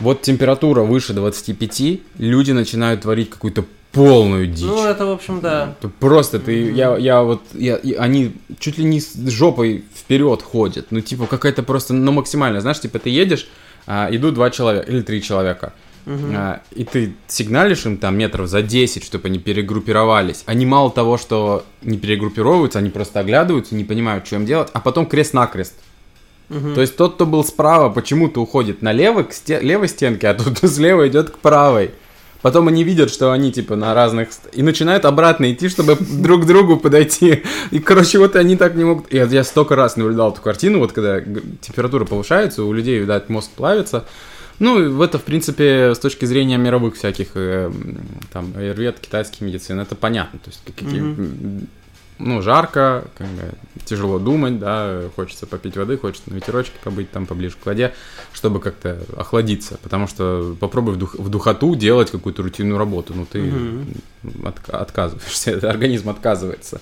Вот 0.00 0.22
температура 0.22 0.82
выше 0.82 1.12
25, 1.12 2.00
люди 2.18 2.52
начинают 2.52 3.02
творить 3.02 3.30
какую-то 3.30 3.64
полную 3.92 4.46
дичь. 4.46 4.66
Ну, 4.66 4.84
это, 4.84 5.06
в 5.06 5.10
общем, 5.10 5.40
да. 5.40 5.74
Просто 6.00 6.38
ты, 6.38 6.70
я, 6.70 6.96
я 6.96 7.22
вот, 7.22 7.42
я, 7.54 7.76
и 7.76 7.94
они 7.94 8.32
чуть 8.58 8.78
ли 8.78 8.84
не 8.84 9.00
с 9.00 9.14
жопой 9.28 9.84
вперед 9.94 10.42
ходят. 10.42 10.88
Ну, 10.90 11.00
типа, 11.00 11.26
какая-то 11.26 11.62
просто, 11.62 11.94
ну, 11.94 12.12
максимально. 12.12 12.60
Знаешь, 12.60 12.80
типа, 12.80 12.98
ты 12.98 13.08
едешь, 13.08 13.48
а, 13.86 14.08
идут 14.10 14.34
два 14.34 14.50
человека 14.50 14.90
или 14.90 15.00
три 15.00 15.22
человека. 15.22 15.72
Мгм. 16.06 16.32
А, 16.36 16.60
и 16.70 16.84
ты 16.84 17.14
сигналишь 17.26 17.84
им 17.84 17.98
там 17.98 18.16
метров 18.16 18.48
за 18.48 18.62
10, 18.62 19.04
чтобы 19.04 19.26
они 19.26 19.40
перегруппировались. 19.40 20.44
Они 20.46 20.64
мало 20.64 20.90
того, 20.90 21.18
что 21.18 21.64
не 21.82 21.98
перегруппировываются, 21.98 22.78
они 22.78 22.90
просто 22.90 23.20
оглядываются, 23.20 23.74
не 23.74 23.84
понимают, 23.84 24.26
что 24.26 24.36
им 24.36 24.46
делать, 24.46 24.68
а 24.72 24.80
потом 24.80 25.06
крест-накрест. 25.06 25.74
Мгм. 26.48 26.74
То 26.74 26.80
есть 26.80 26.96
тот, 26.96 27.14
кто 27.14 27.26
был 27.26 27.42
справа, 27.44 27.90
почему-то 27.90 28.40
уходит 28.40 28.82
налево 28.82 29.24
к 29.24 29.32
сте- 29.32 29.60
левой 29.60 29.88
стенке, 29.88 30.28
а 30.28 30.34
тот, 30.34 30.48
кто 30.58 30.68
слева 30.68 31.08
идет 31.08 31.30
к 31.30 31.38
правой. 31.38 31.90
Потом 32.40 32.68
они 32.68 32.84
видят, 32.84 33.10
что 33.10 33.32
они 33.32 33.50
типа 33.50 33.74
на 33.74 33.92
разных... 33.92 34.28
И 34.52 34.62
начинают 34.62 35.04
обратно 35.04 35.52
идти, 35.52 35.68
чтобы 35.68 35.96
друг 36.00 36.42
к 36.42 36.46
другу 36.46 36.76
подойти. 36.76 37.42
И, 37.72 37.80
короче, 37.80 38.20
вот 38.20 38.36
они 38.36 38.56
так 38.56 38.76
не 38.76 38.84
могут... 38.84 39.12
Я, 39.12 39.24
я 39.24 39.42
столько 39.42 39.74
раз 39.74 39.96
наблюдал 39.96 40.30
эту 40.30 40.40
картину, 40.40 40.78
вот 40.78 40.92
когда 40.92 41.20
температура 41.20 42.04
повышается, 42.04 42.62
у 42.62 42.72
людей, 42.72 43.00
видать, 43.00 43.28
мозг 43.28 43.50
плавится. 43.50 44.04
Ну, 44.58 45.02
это, 45.02 45.18
в 45.18 45.24
принципе, 45.24 45.94
с 45.94 45.98
точки 45.98 46.24
зрения 46.24 46.56
мировых 46.56 46.94
всяких, 46.96 47.28
э, 47.34 47.70
там, 48.32 48.52
аюрвед, 48.56 49.00
китайских 49.00 49.42
медицин, 49.42 49.80
это 49.80 49.94
понятно. 49.94 50.38
То 50.38 50.50
есть, 50.50 50.62
какие, 50.64 51.02
mm-hmm. 51.02 51.66
ну, 52.18 52.40
жарко, 52.40 53.04
как 53.18 53.26
бы, 53.26 53.52
тяжело 53.84 54.18
думать, 54.18 54.58
да, 54.58 55.02
хочется 55.14 55.46
попить 55.46 55.76
воды, 55.76 55.98
хочется 55.98 56.30
на 56.30 56.36
ветерочке 56.36 56.74
побыть 56.82 57.10
там 57.10 57.26
поближе 57.26 57.56
к 57.62 57.66
воде, 57.66 57.92
чтобы 58.32 58.60
как-то 58.60 58.98
охладиться. 59.16 59.78
Потому 59.82 60.08
что 60.08 60.56
попробуй 60.58 60.94
в, 60.94 60.96
дух, 60.96 61.14
в 61.16 61.28
духоту 61.28 61.74
делать 61.74 62.10
какую-то 62.10 62.42
рутинную 62.42 62.78
работу, 62.78 63.12
ну, 63.14 63.26
ты 63.26 63.40
mm-hmm. 63.40 64.48
от, 64.48 64.70
отказываешься, 64.70 65.58
организм 65.68 66.08
отказывается 66.08 66.80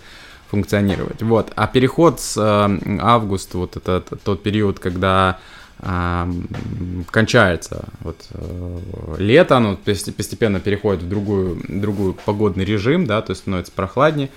функционировать. 0.49 1.23
Вот. 1.23 1.51
А 1.57 1.67
переход 1.67 2.21
с 2.21 2.37
э, 2.37 2.99
августа, 3.01 3.59
вот 3.59 3.77
это 3.77 4.01
тот 4.01 4.45
период, 4.45 4.79
когда 4.79 5.41
кончается 5.81 7.85
вот 8.01 8.17
э, 8.31 8.79
лето, 9.19 9.57
оно 9.57 9.77
постепенно 9.77 10.61
переходит 10.61 11.03
в 11.03 11.09
другую, 11.09 11.61
другую 11.69 12.15
погодный 12.15 12.65
режим, 12.65 13.07
да, 13.07 13.21
то 13.23 13.33
есть 13.33 13.43
становится 13.43 13.73
прохладнее. 13.73 14.31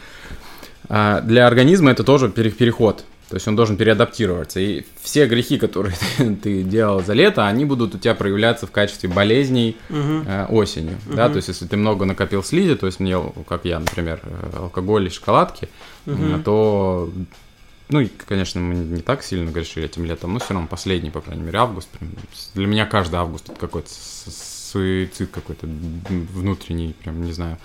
А 0.90 1.22
для 1.22 1.48
организма 1.48 1.92
это 1.92 2.04
тоже 2.04 2.30
переход, 2.30 3.04
то 3.30 3.36
есть 3.36 3.48
он 3.48 3.56
должен 3.56 3.76
переадаптироваться. 3.76 4.60
И 4.60 4.86
все 5.02 5.28
грехи, 5.28 5.58
которые 5.58 5.96
ты, 6.44 6.64
делал 6.64 7.04
за 7.04 7.14
лето, 7.14 7.46
они 7.46 7.66
будут 7.66 7.96
у 7.96 7.98
тебя 7.98 8.16
проявляться 8.16 8.68
в 8.68 8.72
качестве 8.72 9.10
болезней 9.10 9.76
угу. 9.90 10.26
осенью. 10.50 10.98
Угу. 11.08 11.16
Да? 11.16 11.30
То 11.30 11.36
есть 11.36 11.50
если 11.50 11.66
ты 11.66 11.78
много 11.78 12.06
накопил 12.06 12.44
слизи, 12.44 12.76
то 12.76 12.86
есть 12.86 13.00
мне, 13.00 13.18
как 13.48 13.66
я, 13.66 13.80
например, 13.80 14.22
э, 14.24 14.58
алкоголь 14.58 15.08
и 15.08 15.10
шоколадки, 15.10 15.68
угу. 16.06 16.42
то 16.44 17.10
ну, 17.90 18.02
и, 18.02 18.08
конечно, 18.08 18.60
мы 18.60 18.76
не 18.76 19.02
так 19.02 19.24
сильно 19.24 19.50
грешили 19.50 19.86
этим 19.86 20.06
летом, 20.06 20.34
но 20.34 20.40
все 20.40 20.54
равно 20.54 20.68
последний, 20.68 21.10
по 21.10 21.22
крайней 21.22 21.44
мере, 21.44 21.60
август. 21.60 21.88
Для 22.54 22.68
меня 22.68 22.86
каждый 22.86 23.16
август 23.16 23.50
это 23.50 23.60
какой-то 23.60 23.90
суицид 23.90 25.32
какой-то 25.32 25.68
внутренний, 25.68 26.94
прям, 26.94 27.22
не 27.24 27.32
знаю. 27.32 27.58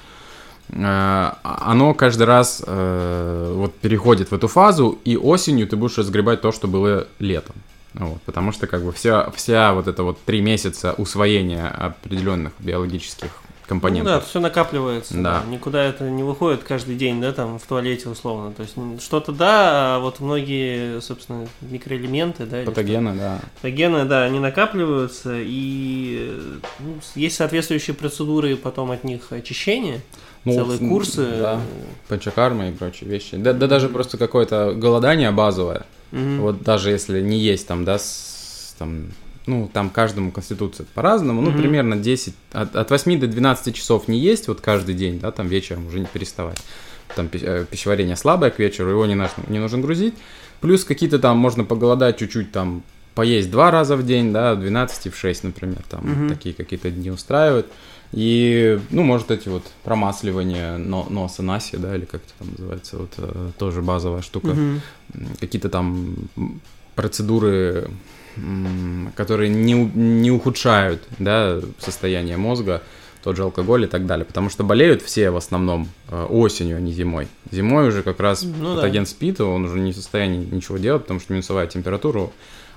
Э, 0.68 1.32
оно 1.42 1.92
каждый 1.94 2.24
раз 2.24 2.62
э, 2.64 3.52
вот 3.56 3.74
переходит 3.76 4.30
в 4.30 4.34
эту 4.34 4.46
фазу, 4.46 4.98
и 5.04 5.16
осенью 5.16 5.66
ты 5.66 5.76
будешь 5.76 5.98
разгребать 5.98 6.40
то, 6.40 6.52
что 6.52 6.68
было 6.68 7.08
летом. 7.18 7.56
Вот, 7.94 8.22
потому 8.22 8.52
что 8.52 8.66
как 8.66 8.82
бы 8.84 8.92
вся, 8.92 9.30
вся 9.30 9.74
вот 9.74 9.86
это 9.86 10.02
вот 10.02 10.18
три 10.24 10.40
месяца 10.40 10.94
усвоения 10.94 11.68
определенных 11.68 12.52
биологических 12.58 13.30
компонентов. 13.66 14.12
Ну 14.12 14.20
да, 14.20 14.24
все 14.24 14.40
накапливается. 14.40 15.14
Да. 15.14 15.40
да. 15.40 15.50
Никуда 15.50 15.84
это 15.84 16.08
не 16.10 16.22
выходит 16.22 16.62
каждый 16.62 16.96
день, 16.96 17.20
да, 17.20 17.32
там 17.32 17.58
в 17.58 17.66
туалете 17.66 18.08
условно. 18.08 18.52
То 18.52 18.62
есть 18.62 18.74
что-то 19.02 19.32
да, 19.32 19.96
а 19.96 19.98
вот 20.00 20.20
многие, 20.20 21.00
собственно, 21.00 21.46
микроэлементы, 21.60 22.46
да. 22.46 22.62
Патогены, 22.64 23.14
да. 23.14 23.40
Патогены, 23.56 24.04
да, 24.04 24.24
они 24.24 24.38
накапливаются, 24.38 25.34
и 25.36 26.32
ну, 26.80 26.96
есть 27.14 27.36
соответствующие 27.36 27.94
процедуры 27.94 28.56
потом 28.56 28.90
от 28.90 29.04
них 29.04 29.32
очищения. 29.32 30.00
Ну, 30.44 30.54
целые 30.54 30.78
курсы. 30.78 31.24
Да, 31.38 31.60
панчакарма 32.08 32.68
и 32.68 32.72
прочие 32.72 33.08
вещи. 33.08 33.36
Да, 33.36 33.52
да 33.52 33.68
даже 33.68 33.88
просто 33.88 34.18
какое-то 34.18 34.74
голодание 34.74 35.30
базовое. 35.30 35.86
Угу. 36.10 36.40
Вот 36.40 36.62
даже 36.62 36.90
если 36.90 37.20
не 37.20 37.38
есть 37.38 37.66
там, 37.66 37.84
да, 37.84 37.98
с, 37.98 38.74
там 38.78 39.12
ну, 39.46 39.68
там 39.72 39.90
каждому 39.90 40.30
конституция 40.30 40.86
по-разному, 40.94 41.42
ну, 41.42 41.50
mm-hmm. 41.50 41.58
примерно 41.58 41.96
10, 41.96 42.34
от, 42.52 42.76
от 42.76 42.90
8 42.90 43.20
до 43.20 43.26
12 43.26 43.74
часов 43.74 44.08
не 44.08 44.18
есть 44.18 44.48
вот 44.48 44.60
каждый 44.60 44.94
день, 44.94 45.18
да, 45.18 45.30
там 45.30 45.48
вечером 45.48 45.86
уже 45.86 46.00
не 46.00 46.06
переставать. 46.06 46.58
Там 47.16 47.28
э, 47.32 47.66
пищеварение 47.68 48.16
слабое 48.16 48.50
к 48.50 48.58
вечеру, 48.58 48.90
его 48.90 49.06
не, 49.06 49.14
нужно, 49.14 49.42
не 49.48 49.58
нужно 49.58 49.78
грузить. 49.78 50.14
Плюс 50.60 50.84
какие-то 50.84 51.18
там 51.18 51.38
можно 51.38 51.64
поголодать 51.64 52.18
чуть-чуть, 52.18 52.52
там, 52.52 52.82
поесть 53.14 53.50
два 53.50 53.70
раза 53.70 53.96
в 53.96 54.06
день, 54.06 54.32
да, 54.32 54.54
в 54.54 54.60
12 54.60 55.06
и 55.06 55.10
в 55.10 55.16
6, 55.16 55.44
например, 55.44 55.82
там, 55.88 56.04
mm-hmm. 56.04 56.28
такие 56.28 56.54
какие-то 56.54 56.90
дни 56.90 57.10
устраивают. 57.10 57.66
И, 58.12 58.78
ну, 58.90 59.02
может, 59.02 59.30
эти 59.30 59.48
вот 59.48 59.64
промасливания 59.84 60.76
но, 60.76 61.06
носа 61.08 61.42
наси, 61.42 61.78
да, 61.78 61.96
или 61.96 62.04
как 62.04 62.20
это 62.22 62.32
там 62.38 62.48
называется, 62.50 62.96
вот 62.98 63.14
э, 63.16 63.50
тоже 63.58 63.82
базовая 63.82 64.22
штука. 64.22 64.48
Mm-hmm. 64.48 64.80
Какие-то 65.40 65.68
там 65.68 66.16
процедуры 66.94 67.90
которые 69.14 69.50
не, 69.50 69.74
не 69.74 70.30
ухудшают 70.30 71.02
да, 71.18 71.60
состояние 71.78 72.36
мозга, 72.36 72.82
тот 73.22 73.36
же 73.36 73.42
алкоголь 73.42 73.84
и 73.84 73.86
так 73.86 74.06
далее. 74.06 74.24
Потому 74.24 74.50
что 74.50 74.64
болеют 74.64 75.02
все 75.02 75.30
в 75.30 75.36
основном 75.36 75.88
э, 76.08 76.24
осенью, 76.24 76.78
а 76.78 76.80
не 76.80 76.92
зимой. 76.92 77.28
Зимой 77.50 77.88
уже 77.88 78.02
как 78.02 78.20
раз 78.20 78.42
ну, 78.42 78.74
патоген 78.74 79.04
да. 79.04 79.10
спит, 79.10 79.40
он 79.40 79.64
уже 79.64 79.78
не 79.78 79.92
в 79.92 79.96
состоянии 79.96 80.48
ничего 80.50 80.78
делать, 80.78 81.02
потому 81.02 81.20
что 81.20 81.32
минусовая 81.32 81.66
температура. 81.66 82.30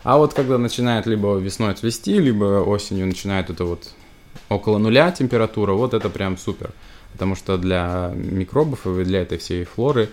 А 0.04 0.18
вот 0.18 0.34
когда 0.34 0.58
начинает 0.58 1.08
либо 1.08 1.38
весной 1.38 1.74
цвести, 1.74 2.20
либо 2.20 2.62
осенью 2.62 3.08
начинает 3.08 3.50
это 3.50 3.66
вот 3.66 3.90
около 4.50 4.78
нуля 4.78 5.12
температура, 5.12 5.74
вот 5.74 5.94
это 5.94 6.10
прям 6.10 6.38
супер. 6.38 6.72
Потому 7.14 7.36
что 7.36 7.58
для 7.58 8.12
микробов 8.14 8.86
и 8.86 9.04
для 9.04 9.22
этой 9.22 9.40
всей 9.40 9.64
флоры 9.66 10.10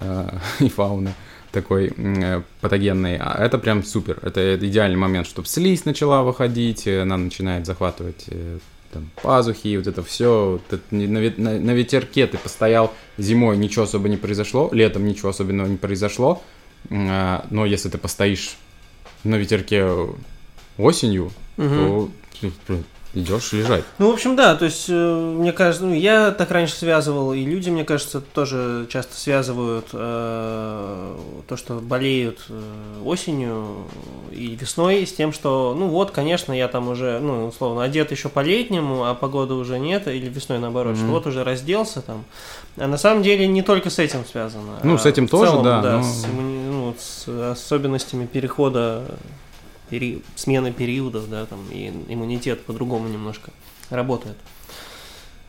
э, 0.00 0.28
и 0.60 0.68
фауны 0.68 1.14
такой 1.56 1.90
э, 1.96 2.42
патогенный, 2.60 3.16
а 3.16 3.42
это 3.42 3.58
прям 3.58 3.82
супер. 3.82 4.18
Это 4.22 4.56
идеальный 4.56 4.98
момент, 4.98 5.26
чтобы 5.26 5.48
слизь 5.48 5.86
начала 5.86 6.22
выходить, 6.22 6.86
она 6.86 7.16
начинает 7.16 7.64
захватывать 7.64 8.26
э, 8.28 8.58
там, 8.92 9.10
пазухи, 9.22 9.76
вот 9.78 9.86
это 9.86 10.02
все. 10.02 10.60
Вот 10.70 10.80
на, 10.90 11.06
на, 11.06 11.58
на 11.58 11.70
ветерке 11.70 12.26
ты 12.26 12.36
постоял 12.36 12.92
зимой, 13.16 13.56
ничего 13.56 13.84
особо 13.84 14.08
не 14.08 14.18
произошло, 14.18 14.68
летом 14.72 15.06
ничего 15.06 15.30
особенного 15.30 15.66
не 15.66 15.78
произошло, 15.78 16.42
э, 16.90 17.40
но 17.50 17.64
если 17.64 17.88
ты 17.88 17.96
постоишь 17.96 18.56
на 19.24 19.36
ветерке 19.36 19.86
осенью, 20.76 21.32
угу. 21.56 22.10
то 22.66 22.80
идешь 23.16 23.52
лежать. 23.52 23.84
Ну, 23.98 24.10
в 24.10 24.14
общем, 24.14 24.36
да, 24.36 24.54
то 24.54 24.66
есть, 24.66 24.86
э, 24.88 24.92
мне 24.92 25.52
кажется, 25.52 25.86
ну, 25.86 25.94
я 25.94 26.30
так 26.30 26.50
раньше 26.50 26.74
связывал, 26.74 27.32
и 27.32 27.44
люди, 27.44 27.70
мне 27.70 27.84
кажется, 27.84 28.20
тоже 28.20 28.86
часто 28.90 29.16
связывают 29.16 29.86
э, 29.92 31.16
то, 31.48 31.56
что 31.56 31.74
болеют 31.76 32.40
э, 32.50 32.60
осенью 33.04 33.86
и 34.30 34.54
весной 34.54 35.06
с 35.06 35.12
тем, 35.14 35.32
что, 35.32 35.74
ну 35.76 35.88
вот, 35.88 36.10
конечно, 36.10 36.52
я 36.52 36.68
там 36.68 36.88
уже, 36.88 37.18
ну, 37.18 37.46
условно, 37.46 37.82
одет 37.82 38.10
еще 38.10 38.28
по-летнему, 38.28 39.06
а 39.06 39.14
погоды 39.14 39.54
уже 39.54 39.78
нет, 39.78 40.06
или 40.08 40.28
весной 40.28 40.58
наоборот, 40.58 40.96
mm-hmm. 40.96 40.98
что 40.98 41.06
вот 41.06 41.26
уже 41.26 41.42
разделся 41.42 42.02
там. 42.02 42.24
А 42.76 42.86
на 42.86 42.98
самом 42.98 43.22
деле 43.22 43.46
не 43.46 43.62
только 43.62 43.88
с 43.88 43.98
этим 43.98 44.26
связано. 44.26 44.78
Ну, 44.82 44.94
а 44.94 44.98
с 44.98 45.06
этим 45.06 45.26
тоже, 45.26 45.50
целом, 45.50 45.64
да. 45.64 45.80
да 45.80 45.96
но... 45.98 46.02
с, 46.02 46.26
ну, 46.26 46.94
с 46.98 47.52
особенностями 47.52 48.26
перехода 48.26 49.04
пери... 49.90 50.22
смены 50.34 50.72
периодов, 50.72 51.28
да, 51.28 51.46
там, 51.46 51.60
и 51.70 51.92
иммунитет 52.08 52.64
по-другому 52.64 53.08
немножко 53.08 53.50
работает. 53.90 54.36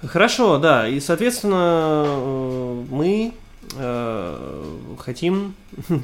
Хорошо, 0.05 0.59
да, 0.59 0.87
и, 0.87 0.99
соответственно, 0.99 2.03
э, 2.07 2.83
мы 2.89 3.33
э, 3.75 4.63
хотим 4.99 5.55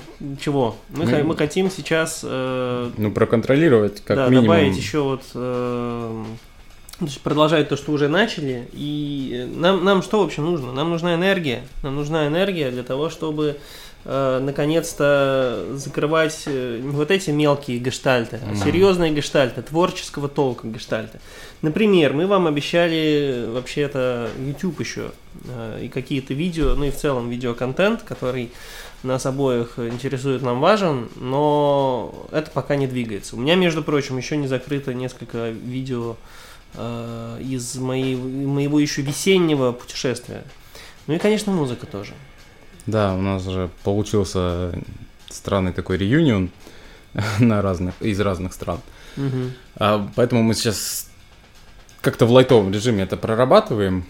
чего? 0.42 0.76
Мы, 0.90 1.06
мы, 1.06 1.24
мы 1.24 1.38
хотим 1.38 1.70
сейчас... 1.70 2.22
Э, 2.24 2.90
ну, 2.98 3.12
проконтролировать, 3.12 4.02
как 4.02 4.18
да, 4.18 4.28
минимум. 4.28 4.46
добавить 4.46 4.78
еще 4.78 5.02
вот... 5.02 5.24
Э, 5.36 6.24
продолжать 7.24 7.70
то, 7.70 7.76
что 7.76 7.92
уже 7.92 8.08
начали. 8.08 8.68
И 8.74 9.50
нам, 9.56 9.84
нам 9.84 10.02
что, 10.02 10.22
в 10.22 10.26
общем, 10.26 10.46
нужно? 10.46 10.72
Нам 10.72 10.90
нужна 10.90 11.16
энергия. 11.16 11.64
Нам 11.82 11.96
нужна 11.96 12.28
энергия 12.28 12.72
для 12.72 12.84
того, 12.84 13.10
чтобы 13.10 13.58
э, 14.06 14.40
наконец-то 14.40 15.66
закрывать 15.74 16.44
э, 16.46 16.80
вот 16.84 17.12
эти 17.12 17.30
мелкие 17.32 17.80
гештальты, 17.80 18.40
а 18.46 18.56
серьезные 18.56 19.14
гештальты, 19.14 19.62
творческого 19.62 20.30
толка 20.30 20.68
гештальты. 20.68 21.20
Например, 21.62 22.14
мы 22.14 22.28
вам 22.28 22.48
обещали 22.48 23.46
вообще-то 23.48 24.30
YouTube 24.38 24.80
еще 24.80 25.12
э, 25.46 25.84
и 25.84 25.90
какие-то 25.90 26.34
видео, 26.34 26.76
ну 26.76 26.86
и 26.86 26.92
в 26.92 26.96
целом 26.96 27.30
видеоконтент, 27.30 28.04
который 28.04 28.52
нас 29.04 29.26
обоих 29.26 29.80
интересует, 29.80 30.42
нам 30.42 30.60
важен, 30.60 31.10
но 31.16 32.28
это 32.32 32.50
пока 32.52 32.76
не 32.76 32.88
двигается. 32.88 33.36
У 33.36 33.40
меня, 33.40 33.56
между 33.56 33.84
прочим, 33.84 34.18
еще 34.18 34.38
не 34.38 34.48
закрыто 34.48 34.94
несколько 34.94 35.50
видео 35.50 36.16
э, 36.76 37.40
из 37.42 37.76
моей, 37.76 38.16
моего 38.16 38.80
еще 38.80 39.02
весеннего 39.02 39.72
путешествия. 39.72 40.44
Ну 41.08 41.16
и, 41.16 41.18
конечно, 41.18 41.52
музыка 41.52 41.86
тоже. 41.86 42.14
Да, 42.86 43.14
у 43.14 43.22
нас 43.22 43.44
же 43.44 43.70
получился 43.84 44.74
странный 45.30 45.74
такой 45.74 45.98
реюнион 45.98 46.52
на 47.40 47.62
разных, 47.62 47.96
из 48.02 48.20
разных 48.20 48.54
стран. 48.54 48.80
Угу. 49.18 49.52
А, 49.76 50.10
поэтому 50.16 50.44
мы 50.44 50.54
сейчас 50.54 51.10
как-то 52.02 52.26
в 52.26 52.32
лайтовом 52.32 52.72
режиме 52.72 53.04
это 53.04 53.18
прорабатываем. 53.18 54.06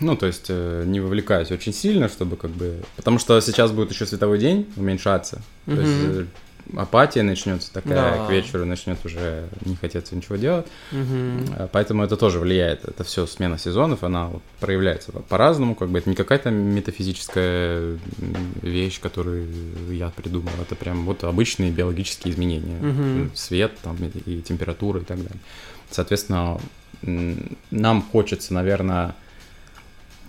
Ну, 0.00 0.16
то 0.16 0.26
есть 0.26 0.46
э, 0.48 0.84
не 0.86 1.00
вовлекаясь 1.00 1.50
очень 1.50 1.72
сильно, 1.72 2.08
чтобы 2.08 2.36
как 2.36 2.50
бы... 2.50 2.82
Потому 2.96 3.18
что 3.18 3.40
сейчас 3.40 3.70
будет 3.70 3.92
еще 3.92 4.06
световой 4.06 4.38
день 4.38 4.68
уменьшаться. 4.76 5.42
Угу. 5.66 5.76
То 5.76 5.82
есть 5.82 6.28
апатия 6.76 7.22
начнется 7.22 7.72
такая, 7.72 8.18
Да. 8.18 8.26
к 8.26 8.30
вечеру 8.30 8.64
начнет 8.64 8.98
уже 9.04 9.48
не 9.64 9.76
хотеться 9.76 10.14
ничего 10.16 10.36
делать. 10.36 10.66
А, 10.92 11.68
Поэтому 11.72 12.02
это 12.04 12.16
тоже 12.16 12.38
влияет. 12.38 12.84
Это 12.84 13.04
все 13.04 13.26
смена 13.26 13.58
сезонов, 13.58 14.04
она 14.04 14.26
вот 14.28 14.42
проявляется 14.60 15.12
по- 15.12 15.20
по-разному. 15.20 15.74
Как 15.74 15.88
бы 15.88 15.98
это 15.98 16.08
не 16.10 16.16
какая-то 16.16 16.50
метафизическая 16.50 17.98
вещь, 18.62 19.00
которую 19.00 19.48
я 19.90 20.08
придумал. 20.10 20.52
Это 20.60 20.74
прям 20.74 21.04
вот 21.04 21.24
обычные 21.24 21.70
биологические 21.70 22.32
изменения. 22.34 22.78
Мгм. 22.80 23.30
Свет 23.34 23.72
там 23.82 23.96
и, 24.26 24.40
температура 24.42 25.00
и 25.00 25.04
так 25.04 25.18
далее. 25.18 25.40
Соответственно, 25.90 26.58
нам 27.70 28.02
хочется, 28.02 28.54
наверное, 28.54 29.14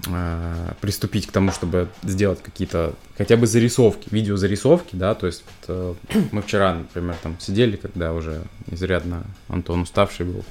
э, 0.07 0.71
приступить 0.81 1.27
к 1.27 1.31
тому, 1.31 1.51
чтобы 1.51 1.87
сделать 2.03 2.41
какие-то 2.41 2.93
хотя 3.17 3.37
бы 3.37 3.47
зарисовки, 3.47 4.07
видеозарисовки, 4.11 4.95
да, 4.95 5.15
то 5.15 5.27
есть 5.27 5.43
вот, 5.67 5.97
э, 6.13 6.25
мы 6.31 6.41
вчера, 6.41 6.73
например, 6.75 7.15
там 7.21 7.35
сидели, 7.39 7.75
когда 7.75 8.13
уже 8.13 8.41
изрядно 8.71 9.23
Антон 9.49 9.81
уставший 9.81 10.25
был, 10.25 10.43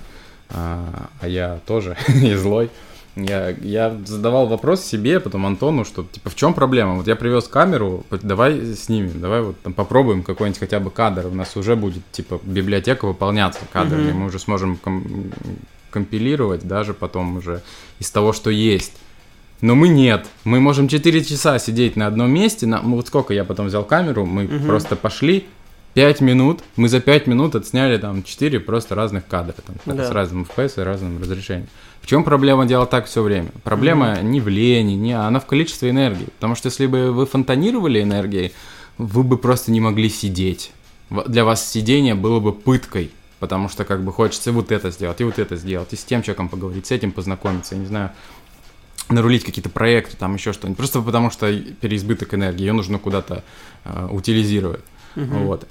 а, 0.51 1.09
а 1.21 1.29
я 1.29 1.61
тоже 1.67 1.97
и 2.09 2.35
злой. 2.35 2.71
Я, 3.15 3.51
я 3.51 3.95
задавал 4.07 4.47
вопрос 4.47 4.83
себе, 4.83 5.21
потом 5.21 5.45
Антону, 5.45 5.85
что 5.85 6.03
типа 6.03 6.31
в 6.31 6.35
чем 6.35 6.55
проблема? 6.55 6.95
Вот 6.95 7.07
я 7.07 7.15
привез 7.15 7.47
камеру, 7.47 8.07
давай 8.11 8.75
снимем, 8.75 9.21
давай 9.21 9.43
вот 9.43 9.61
там 9.61 9.75
попробуем 9.75 10.23
какой-нибудь 10.23 10.59
хотя 10.59 10.81
бы 10.81 10.91
кадр. 10.91 11.27
У 11.27 11.35
нас 11.35 11.55
уже 11.59 11.77
будет 11.77 12.03
типа 12.11 12.41
библиотека 12.43 13.05
выполняться 13.07 13.61
кадрами, 13.71 14.13
Мгм. 14.13 14.21
мы 14.21 14.27
уже 14.29 14.39
сможем 14.39 14.77
ком- 14.79 15.31
компилировать 15.91 16.67
даже 16.67 16.95
потом 16.95 17.37
уже 17.37 17.61
из 17.99 18.11
того, 18.11 18.33
что 18.33 18.49
есть. 18.49 18.95
Но 19.63 19.75
мы 19.75 19.89
нет. 19.89 20.27
Мы 20.45 20.61
можем 20.61 20.89
4 20.89 21.25
часа 21.25 21.59
сидеть 21.59 21.97
на 21.97 22.07
одном 22.09 22.31
месте. 22.31 22.67
На... 22.67 22.83
ну, 22.83 22.97
Вот 22.97 23.07
сколько 23.07 23.33
я 23.33 23.45
потом 23.45 23.67
взял 23.69 23.85
камеру, 23.85 24.27
мы 24.27 24.45
Мгм. 24.45 24.67
просто 24.67 24.97
пошли 24.97 25.47
5 25.95 26.21
минут. 26.21 26.61
Мы 26.77 26.89
за 26.89 27.01
5 27.01 27.27
минут 27.29 27.55
отсняли 27.55 27.97
там 27.97 28.23
4 28.25 28.59
просто 28.61 28.95
разных 28.95 29.27
кадра. 29.27 29.55
Там, 29.85 29.97
Да. 29.97 30.09
С 30.09 30.11
разным 30.11 30.43
FPS 30.55 30.81
и 30.81 30.85
разным 30.85 31.19
разрешением. 31.21 31.69
В 32.01 32.07
чем 32.07 32.25
проблема 32.25 32.67
делать 32.67 32.91
так 32.91 33.07
все 33.07 33.23
время? 33.23 33.51
Проблема 33.63 34.21
не 34.23 34.41
в 34.41 34.49
лени, 34.49 34.95
не, 34.95 35.13
она 35.13 35.39
в 35.39 35.47
количестве 35.47 35.91
энергии. 35.91 36.27
Потому 36.35 36.57
что 36.57 36.67
если 36.67 36.87
бы 36.87 37.13
вы 37.13 37.25
фонтанировали 37.27 38.03
энергией, 38.03 38.53
вы 38.99 39.23
бы 39.23 39.39
просто 39.39 39.71
не 39.71 39.81
могли 39.81 40.09
сидеть. 40.09 40.73
Для 41.29 41.45
вас 41.45 41.71
сидение 41.71 42.15
было 42.17 42.41
бы 42.41 42.53
пыткой. 42.53 43.13
Потому 43.39 43.69
что 43.69 43.85
как 43.85 44.05
бы 44.05 44.13
хочется 44.13 44.53
вот 44.53 44.71
это 44.71 44.91
сделать, 44.91 45.21
и 45.21 45.25
вот 45.25 45.39
это 45.41 45.57
сделать, 45.57 45.93
и 45.93 45.97
с 45.97 46.05
тем 46.05 46.23
человеком 46.23 46.49
поговорить, 46.49 46.87
с 46.87 46.93
этим 46.93 47.11
познакомиться, 47.11 47.75
я 47.75 47.81
не 47.81 47.87
знаю, 47.89 48.11
нарулить 49.09 49.45
какие-то 49.45 49.71
проекты, 49.71 50.17
там 50.17 50.35
еще 50.35 50.53
что-нибудь. 50.53 50.79
Просто 50.79 51.01
потому 51.01 51.31
что 51.31 51.53
переизбыток 51.55 52.35
энергии, 52.35 52.63
ее 52.63 52.73
нужно 52.73 52.99
куда-то 52.99 53.45
э, 53.85 54.09
утилизировать. 54.11 54.85
Мгм. 55.15 55.45
Вот. 55.45 55.69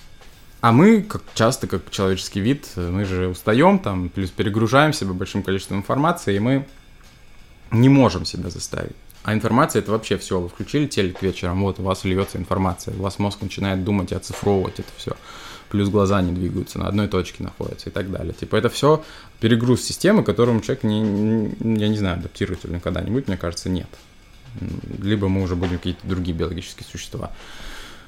А 0.62 0.72
мы, 0.72 1.02
как 1.02 1.24
часто, 1.34 1.65
как 1.65 1.89
человеческий 1.89 2.39
вид, 2.39 2.67
мы 2.76 3.04
же 3.06 3.28
устаем, 3.30 3.80
там, 3.80 4.10
плюс 4.10 4.30
перегружаем 4.30 4.94
себя 4.94 5.13
большим 5.13 5.41
количеством 5.41 5.80
информации, 5.80 6.36
и 6.36 6.39
мы 6.39 6.67
не 7.72 7.89
можем 7.89 8.26
себя 8.26 8.50
заставить. 8.52 8.96
А 9.24 9.34
информация 9.34 9.82
это 9.82 9.91
вообще 9.91 10.17
все. 10.17 10.39
Вы 10.39 10.50
включили 10.50 10.86
телек 10.88 11.22
вечером, 11.22 11.62
вот 11.63 11.80
у 11.80 11.84
вас 11.84 12.04
льется 12.04 12.38
информация, 12.38 12.94
у 12.96 13.02
вас 13.02 13.17
мозг 13.17 13.41
начинает 13.41 13.84
думать 13.84 14.12
и 14.12 14.15
оцифровывать 14.15 14.80
это 14.80 14.89
все. 14.98 15.15
Плюс 15.72 15.88
глаза 15.88 16.22
не 16.22 16.34
двигаются, 16.34 16.80
на 16.80 16.88
одной 16.88 17.08
точке 17.08 17.44
находятся 17.44 17.90
и 17.90 17.94
так 17.94 18.12
далее. 18.12 18.34
Типа 18.34 18.58
это 18.58 18.70
все 18.70 19.04
перегруз 19.40 19.82
системы, 19.82 20.24
которому 20.24 20.60
человек 20.60 20.84
не, 20.84 21.56
я 21.80 21.88
не 21.88 21.98
знаю, 21.98 22.18
адаптируется 22.18 22.68
ли 22.68 22.76
он 22.76 22.82
когда-нибудь, 22.82 23.30
мне 23.30 23.38
кажется, 23.38 23.70
нет. 23.70 23.88
Либо 25.02 25.30
мы 25.30 25.42
уже 25.42 25.56
будем 25.56 25.78
какие-то 25.78 26.06
другие 26.06 26.36
биологические 26.38 26.86
существа. 26.92 27.32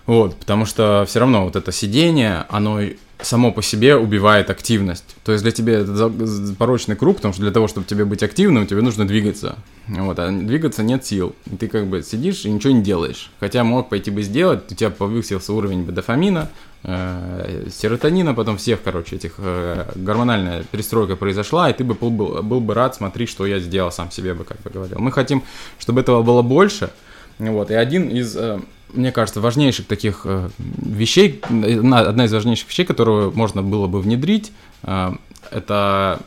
Вот, 0.05 0.35
потому 0.35 0.65
что 0.65 1.05
все 1.07 1.19
равно 1.19 1.45
вот 1.45 1.55
это 1.55 1.71
сидение, 1.71 2.45
оно 2.49 2.81
само 3.23 3.51
по 3.51 3.61
себе 3.61 3.95
убивает 3.95 4.49
активность. 4.49 5.15
То 5.23 5.31
есть 5.31 5.43
для 5.43 5.51
тебя 5.51 5.79
это 5.79 6.11
порочный 6.57 6.95
круг, 6.95 7.17
потому 7.17 7.33
что 7.33 7.41
для 7.43 7.51
того, 7.51 7.67
чтобы 7.67 7.85
тебе 7.85 8.05
быть 8.05 8.23
активным, 8.23 8.67
тебе 8.67 8.81
нужно 8.81 9.07
двигаться. 9.07 9.57
Вот, 9.87 10.19
а 10.19 10.31
двигаться 10.31 10.83
нет 10.83 11.05
сил. 11.05 11.35
И 11.51 11.55
ты 11.55 11.67
как 11.67 11.87
бы 11.87 12.03
сидишь 12.03 12.45
и 12.45 12.51
ничего 12.51 12.73
не 12.73 12.81
делаешь. 12.81 13.31
Хотя 13.39 13.63
мог 13.63 13.89
пойти 13.89 14.11
бы 14.11 14.21
сделать, 14.21 14.71
у 14.71 14.75
тебя 14.75 14.89
повысился 14.89 15.53
уровень 15.53 15.85
дофамина, 15.85 16.49
э, 16.83 17.67
серотонина, 17.71 18.33
потом 18.33 18.57
всех, 18.57 18.81
короче, 18.83 19.15
этих 19.15 19.35
э, 19.37 19.91
гормональная 19.95 20.63
перестройка 20.63 21.15
произошла, 21.15 21.69
и 21.69 21.73
ты 21.73 21.83
бы 21.83 21.93
был, 21.95 22.09
бы 22.09 22.41
был 22.41 22.59
бы 22.59 22.73
рад, 22.73 22.95
смотри, 22.95 23.25
что 23.25 23.45
я 23.45 23.59
сделал 23.59 23.91
сам 23.91 24.11
себе 24.11 24.33
бы, 24.33 24.43
как 24.43 24.61
бы 24.61 24.69
говорил. 24.69 24.99
Мы 24.99 25.11
хотим, 25.11 25.43
чтобы 25.79 26.01
этого 26.01 26.23
было 26.23 26.41
больше, 26.41 26.89
вот, 27.39 27.71
и 27.71 27.73
один 27.73 28.09
из, 28.09 28.35
э, 28.35 28.59
мне 28.93 29.11
кажется, 29.11 29.41
важнейших 29.41 29.87
таких 29.87 30.21
э, 30.25 30.49
вещей, 30.57 31.41
на- 31.49 32.01
одна 32.01 32.25
из 32.25 32.33
важнейших 32.33 32.69
вещей, 32.69 32.85
которую 32.85 33.31
можно 33.33 33.61
было 33.61 33.87
бы 33.87 34.01
внедрить, 34.01 34.51
э, 34.83 35.11
это 35.51 36.19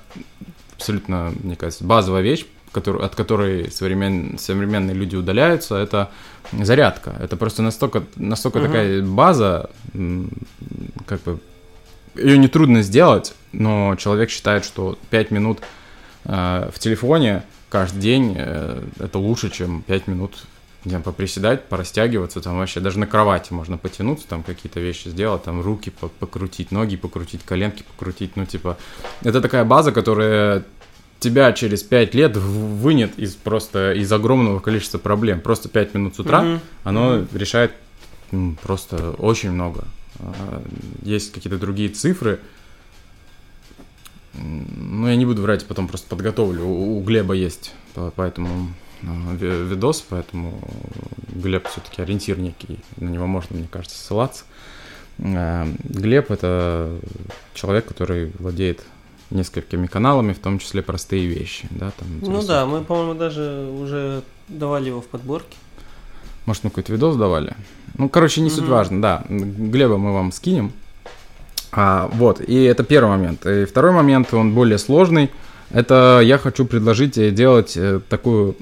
абсолютно, 0.77 1.33
мне 1.43 1.57
кажется, 1.57 1.85
базовая 1.85 2.23
вещь, 2.23 2.45
от 2.75 3.15
которой 3.15 3.69
современ- 3.71 4.39
современные 4.39 4.95
люди 4.95 5.17
удаляются, 5.17 5.77
это 5.77 6.11
зарядка. 6.53 7.15
Это 7.19 7.37
просто 7.37 7.63
настолько, 7.63 8.05
настолько 8.17 8.59
Мгм. 8.59 8.67
такая 8.69 9.03
база, 9.03 9.71
как 11.07 11.23
бы, 11.23 11.41
ее 12.15 12.39
нетрудно 12.39 12.83
сделать, 12.83 13.35
но 13.53 13.95
человек 13.97 14.31
считает, 14.31 14.65
что 14.65 14.99
5 15.11 15.31
минут 15.31 15.61
э, 16.25 16.71
в 16.75 16.79
телефоне 16.79 17.43
каждый 17.69 18.01
день 18.01 18.35
э, 18.37 18.83
это 18.99 19.19
лучше, 19.19 19.51
чем 19.51 19.83
5 19.83 20.09
минут 20.09 20.45
не 20.87 20.91
знаю, 20.91 21.03
поприседать, 21.05 21.65
порастягиваться, 21.65 22.41
там 22.41 22.59
вообще 22.59 22.79
даже 22.81 22.99
на 23.01 23.07
кровати 23.09 23.53
можно 23.53 23.77
потянуться, 23.77 24.27
там 24.29 24.43
какие-то 24.45 24.79
вещи 24.81 25.09
сделать, 25.09 25.43
там 25.43 25.61
руки 25.61 25.91
по- 25.91 26.07
покрутить, 26.09 26.71
ноги 26.71 26.97
покрутить, 26.97 27.43
коленки 27.45 27.83
покрутить, 27.83 28.37
ну 28.37 28.47
типа, 28.47 28.79
это 29.23 29.41
такая 29.41 29.65
база, 29.65 29.91
которая 29.91 30.63
тебя 31.19 31.53
через 31.53 31.83
5 31.83 32.15
лет 32.15 32.37
вынет 32.37 33.19
из 33.19 33.35
просто 33.35 33.95
из 33.95 34.13
огромного 34.13 34.61
количества 34.61 34.99
проблем. 34.99 35.41
Просто 35.41 35.69
5 35.69 35.93
минут 35.95 36.15
с 36.15 36.21
утра, 36.21 36.43
Мгм. 36.43 36.61
оно 36.85 37.25
решает 37.35 37.73
м, 38.31 38.57
просто 38.63 39.11
очень 39.13 39.51
много. 39.51 39.85
А, 40.21 40.63
Есть 41.03 41.33
какие-то 41.33 41.59
другие 41.59 41.89
цифры. 41.89 42.39
Ну, 44.35 45.09
я 45.09 45.17
не 45.17 45.25
буду 45.27 45.43
врать, 45.43 45.65
потом 45.67 45.89
просто 45.89 46.09
подготовлю. 46.09 46.65
У, 46.65 46.99
у 46.99 47.03
Глеба 47.03 47.35
есть 47.35 47.73
по, 47.95 48.11
ви- 49.03 49.65
видос, 49.65 50.01
поэтому 50.09 50.53
Глеб 51.35 51.67
все-таки 51.69 52.03
ориентир 52.03 52.39
некий. 52.39 52.79
На 52.97 53.09
него 53.09 53.27
можно, 53.27 53.57
мне 53.57 53.69
кажется, 53.71 53.99
ссылаться. 53.99 54.45
А, 55.19 55.67
Глеб 55.85 56.31
это 56.31 56.99
человек, 57.55 57.87
который 57.87 58.33
владеет 58.39 58.83
несколькими 59.31 59.87
каналами, 59.87 60.33
в 60.33 60.39
том 60.39 60.59
числе 60.59 60.83
простые 60.83 61.27
вещи. 61.27 61.67
Да, 61.71 61.91
там, 61.99 62.09
Ну 62.23 62.43
да, 62.43 62.65
мы, 62.67 62.83
по-моему, 62.83 63.15
даже 63.15 63.69
уже 63.81 64.23
давали 64.49 64.89
его 64.89 65.01
в 65.01 65.07
подборке. 65.07 65.57
Может, 66.47 66.65
мы 66.65 66.71
какой-то 66.71 66.93
видос 66.93 67.17
давали? 67.17 67.55
Ну, 67.99 68.09
короче, 68.09 68.41
не 68.41 68.51
суть 68.51 68.63
Мгм. 68.65 68.71
важно, 68.71 69.03
да. 69.03 69.25
Глеба 69.29 69.97
мы 69.97 70.13
вам 70.13 70.31
скинем. 70.33 70.73
А, 71.73 72.09
вот, 72.15 72.41
и 72.41 72.63
это 72.63 72.85
первый 72.85 73.09
момент. 73.11 73.45
И 73.47 73.65
второй 73.65 73.93
момент, 73.93 74.33
он 74.33 74.55
более 74.55 74.79
сложный. 74.79 75.31
Это 75.71 76.21
я 76.23 76.39
хочу 76.39 76.65
предложить 76.65 77.19
э, 77.19 77.31
делать 77.33 77.77
э, 77.77 78.01
такую 78.09 78.55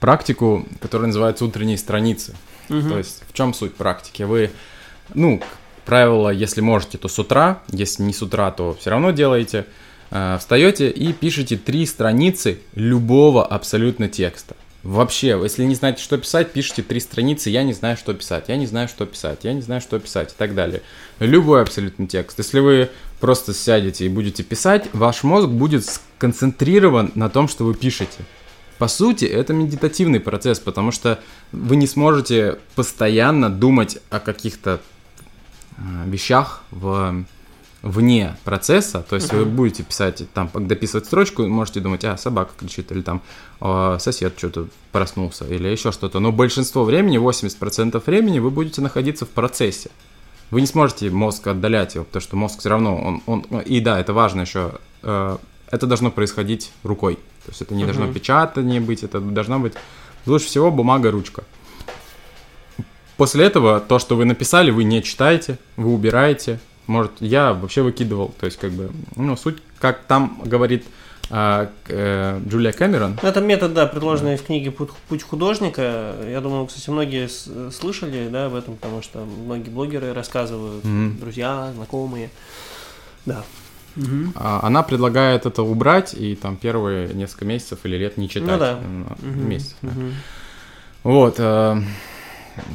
практику, 0.00 0.66
которая 0.80 1.08
называется 1.08 1.44
утренние 1.44 1.78
страницы. 1.78 2.34
Мгм. 2.68 2.90
То 2.90 2.98
есть 2.98 3.22
в 3.28 3.32
чем 3.32 3.54
суть 3.54 3.74
практики? 3.74 4.22
Вы, 4.22 4.50
ну, 5.14 5.42
правило, 5.84 6.30
если 6.30 6.60
можете, 6.60 6.98
то 6.98 7.08
с 7.08 7.18
утра, 7.18 7.62
если 7.70 8.02
не 8.02 8.12
с 8.12 8.22
утра, 8.22 8.50
то 8.50 8.76
все 8.78 8.90
равно 8.90 9.10
делаете. 9.10 9.66
Э, 10.10 10.36
Встаете 10.38 10.90
и 10.90 11.12
пишете 11.12 11.56
три 11.56 11.86
страницы 11.86 12.60
любого 12.74 13.44
абсолютно 13.44 14.08
текста. 14.08 14.56
Вообще, 14.82 15.38
если 15.42 15.64
не 15.64 15.74
знаете, 15.74 16.02
что 16.02 16.18
писать, 16.18 16.52
пишите 16.52 16.82
три 16.82 17.00
страницы, 17.00 17.48
я 17.48 17.62
не 17.62 17.72
знаю, 17.72 17.96
что 17.96 18.12
писать, 18.12 18.44
я 18.48 18.56
не 18.56 18.66
знаю, 18.66 18.86
что 18.86 19.06
писать, 19.06 19.38
я 19.42 19.54
не 19.54 19.62
знаю, 19.62 19.80
что 19.80 19.98
писать 19.98 20.32
и 20.32 20.34
так 20.36 20.54
далее. 20.54 20.82
Любой 21.20 21.62
абсолютно 21.62 22.06
текст. 22.06 22.36
Если 22.36 22.60
вы 22.60 22.90
просто 23.18 23.54
сядете 23.54 24.04
и 24.04 24.10
будете 24.10 24.42
писать, 24.42 24.90
ваш 24.92 25.22
мозг 25.22 25.48
будет 25.48 25.86
сконцентрирован 25.86 27.12
на 27.14 27.30
том, 27.30 27.48
что 27.48 27.64
вы 27.64 27.72
пишете. 27.72 28.18
По 28.84 28.88
сути, 28.88 29.24
это 29.24 29.54
медитативный 29.54 30.20
процесс, 30.20 30.58
потому 30.58 30.92
что 30.92 31.18
вы 31.52 31.76
не 31.76 31.86
сможете 31.86 32.58
постоянно 32.74 33.48
думать 33.48 33.96
о 34.10 34.20
каких-то 34.20 34.78
э, 35.78 35.80
вещах 36.04 36.62
в, 36.70 37.24
вне 37.80 38.36
процесса. 38.44 39.02
То 39.08 39.16
есть 39.16 39.32
вы 39.32 39.46
будете 39.46 39.84
писать, 39.84 40.30
там, 40.34 40.50
дописывать 40.54 41.06
строчку, 41.06 41.46
можете 41.46 41.80
думать, 41.80 42.04
а, 42.04 42.18
собака 42.18 42.50
кричит, 42.58 42.92
или 42.92 43.00
там 43.00 43.22
«А, 43.58 43.98
сосед 43.98 44.34
что-то 44.36 44.68
проснулся, 44.92 45.46
или 45.46 45.66
еще 45.68 45.90
что-то. 45.90 46.20
Но 46.20 46.30
большинство 46.30 46.84
времени, 46.84 47.16
80% 47.16 48.02
времени 48.04 48.38
вы 48.38 48.50
будете 48.50 48.82
находиться 48.82 49.24
в 49.24 49.30
процессе. 49.30 49.88
Вы 50.50 50.60
не 50.60 50.66
сможете 50.66 51.08
мозг 51.08 51.46
отдалять 51.46 51.94
его, 51.94 52.04
потому 52.04 52.20
что 52.20 52.36
мозг 52.36 52.60
все 52.60 52.68
равно, 52.68 52.98
он, 52.98 53.22
он, 53.24 53.60
и 53.60 53.80
да, 53.80 53.98
это 53.98 54.12
важно 54.12 54.42
еще, 54.42 54.72
э, 55.02 55.38
это 55.70 55.86
должно 55.86 56.10
происходить 56.10 56.70
рукой. 56.82 57.18
То 57.44 57.50
есть 57.50 57.62
это 57.62 57.74
не 57.74 57.84
должно 57.84 58.04
Мгм. 58.06 58.14
печатание 58.14 58.80
быть, 58.80 59.02
это 59.02 59.20
должна 59.20 59.58
быть 59.58 59.74
лучше 60.26 60.46
всего 60.46 60.70
бумага, 60.70 61.10
ручка. 61.10 61.44
после 63.16 63.44
этого 63.44 63.80
то, 63.80 63.98
что 63.98 64.16
вы 64.16 64.24
написали, 64.24 64.70
вы 64.70 64.84
не 64.84 65.02
читаете, 65.02 65.58
вы 65.76 65.92
убираете. 65.92 66.58
Может, 66.86 67.12
я 67.20 67.52
вообще 67.54 67.82
выкидывал. 67.82 68.34
То 68.40 68.46
есть, 68.46 68.58
как 68.58 68.72
бы, 68.72 68.90
ну, 69.16 69.36
суть, 69.36 69.58
как 69.80 70.00
там 70.04 70.40
говорит 70.44 70.84
а, 71.30 71.70
э, 71.88 72.40
Джулия 72.46 72.72
Кэмерон. 72.72 73.18
Ну, 73.22 73.28
это 73.28 73.40
метод, 73.40 73.72
да, 73.72 73.86
предложенный 73.86 74.36
в 74.36 74.42
книге 74.44 74.70
«Путь, 74.70 74.90
«Путь 75.08 75.22
художника». 75.22 76.14
Я 76.28 76.40
думаю, 76.42 76.66
кстати, 76.66 76.90
многие 76.90 77.28
слышали, 77.70 78.28
да, 78.28 78.46
об 78.46 78.54
этом, 78.54 78.76
потому 78.76 79.00
что 79.00 79.20
многие 79.24 79.70
блогеры 79.70 80.12
рассказывают, 80.12 80.84
Мгм. 80.84 81.18
друзья, 81.18 81.72
знакомые. 81.74 82.30
Да. 83.24 83.42
А, 84.34 84.60
Она 84.62 84.82
предлагает 84.82 85.46
это 85.46 85.62
убрать 85.62 86.14
и 86.14 86.34
там 86.34 86.56
первые 86.56 87.12
несколько 87.14 87.44
месяцев 87.44 87.80
или 87.84 87.96
лет 87.96 88.16
не 88.16 88.28
читать. 88.28 88.48
Ну 88.50 88.58
да. 88.58 88.72
м, 88.78 89.16
Мгм. 89.20 89.48
Месяцев. 89.48 89.76
да. 89.82 89.92
Вот. 91.02 91.36
э, 91.38 91.80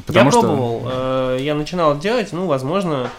Потому 0.06 0.26
я 0.26 0.30
что... 0.30 0.40
пробовал, 0.42 0.82
э, 0.92 1.38
я 1.40 1.54
начинал 1.54 1.98
делать, 1.98 2.32
ну, 2.32 2.46
возможно, 2.46 3.10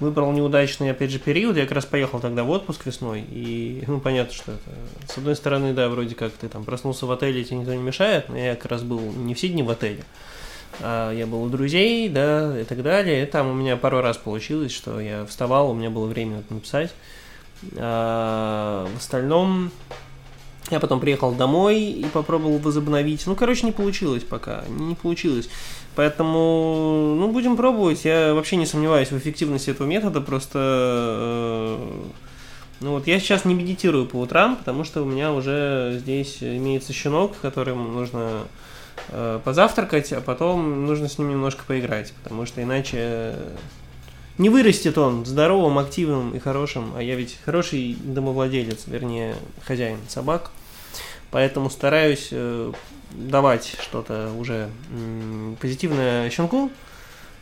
выбрал 0.00 0.32
неудачный, 0.32 0.90
опять 0.90 1.10
же, 1.10 1.18
период. 1.18 1.56
Я 1.56 1.62
как 1.64 1.72
раз 1.72 1.86
поехал 1.86 2.20
тогда 2.20 2.44
в 2.44 2.50
отпуск 2.50 2.86
весной, 2.86 3.24
и, 3.28 3.84
ну, 3.86 4.00
понятно, 4.00 4.32
что 4.34 4.52
это... 4.52 5.12
С 5.12 5.18
одной 5.18 5.36
стороны, 5.36 5.72
да, 5.72 5.88
вроде 5.88 6.14
как 6.14 6.32
ты 6.32 6.48
там 6.48 6.64
проснулся 6.64 7.06
в 7.06 7.12
отеле, 7.12 7.44
тебе 7.44 7.58
никто 7.58 7.74
не 7.74 7.82
мешает, 7.82 8.28
но 8.28 8.38
я 8.38 8.54
как 8.54 8.70
раз 8.70 8.82
был 8.82 9.00
не 9.00 9.34
все 9.34 9.48
дни 9.48 9.62
в 9.62 9.70
отеле. 9.70 10.04
А 10.80 11.12
я 11.12 11.26
был 11.26 11.42
у 11.42 11.48
друзей, 11.48 12.08
да, 12.08 12.58
и 12.60 12.64
так 12.64 12.82
далее. 12.82 13.24
И 13.24 13.26
там 13.26 13.48
у 13.48 13.54
меня 13.54 13.76
пару 13.76 14.00
раз 14.00 14.16
получилось, 14.16 14.72
что 14.72 15.00
я 15.00 15.26
вставал, 15.26 15.70
у 15.70 15.74
меня 15.74 15.90
было 15.90 16.06
время 16.06 16.42
написать. 16.48 16.92
А 17.76 18.86
в 18.94 18.96
остальном 18.96 19.70
я 20.70 20.78
потом 20.78 21.00
приехал 21.00 21.32
домой 21.32 21.82
и 21.82 22.04
попробовал 22.04 22.58
возобновить. 22.58 23.26
Ну, 23.26 23.34
короче, 23.34 23.66
не 23.66 23.72
получилось 23.72 24.22
пока. 24.22 24.64
Не 24.68 24.94
получилось. 24.94 25.48
Поэтому, 25.96 27.16
ну, 27.18 27.30
будем 27.32 27.56
пробовать. 27.56 28.04
Я 28.04 28.34
вообще 28.34 28.56
не 28.56 28.66
сомневаюсь 28.66 29.10
в 29.10 29.18
эффективности 29.18 29.70
этого 29.70 29.86
метода. 29.86 30.20
Просто, 30.20 30.58
э, 30.58 32.02
ну, 32.80 32.92
вот 32.92 33.06
я 33.08 33.18
сейчас 33.18 33.44
не 33.44 33.54
медитирую 33.54 34.06
по 34.06 34.16
утрам, 34.16 34.56
потому 34.56 34.84
что 34.84 35.02
у 35.02 35.06
меня 35.06 35.32
уже 35.32 35.96
здесь 35.98 36.38
имеется 36.40 36.92
щенок, 36.92 37.36
которым 37.42 37.92
нужно 37.92 38.42
э, 39.08 39.40
позавтракать, 39.44 40.12
а 40.12 40.20
потом 40.20 40.86
нужно 40.86 41.08
с 41.08 41.18
ним 41.18 41.30
немножко 41.30 41.64
поиграть, 41.66 42.12
потому 42.22 42.46
что 42.46 42.62
иначе 42.62 43.34
не 44.40 44.48
вырастет 44.48 44.96
он 44.96 45.26
здоровым, 45.26 45.78
активным 45.78 46.34
и 46.34 46.38
хорошим, 46.38 46.94
а 46.96 47.02
я 47.02 47.14
ведь 47.14 47.38
хороший 47.44 47.94
домовладелец, 48.02 48.84
вернее, 48.86 49.34
хозяин 49.62 49.98
собак, 50.08 50.50
поэтому 51.30 51.68
стараюсь 51.68 52.28
э, 52.30 52.72
давать 53.12 53.76
что-то 53.82 54.32
уже 54.38 54.70
м, 54.92 55.58
позитивное 55.60 56.30
щенку, 56.30 56.70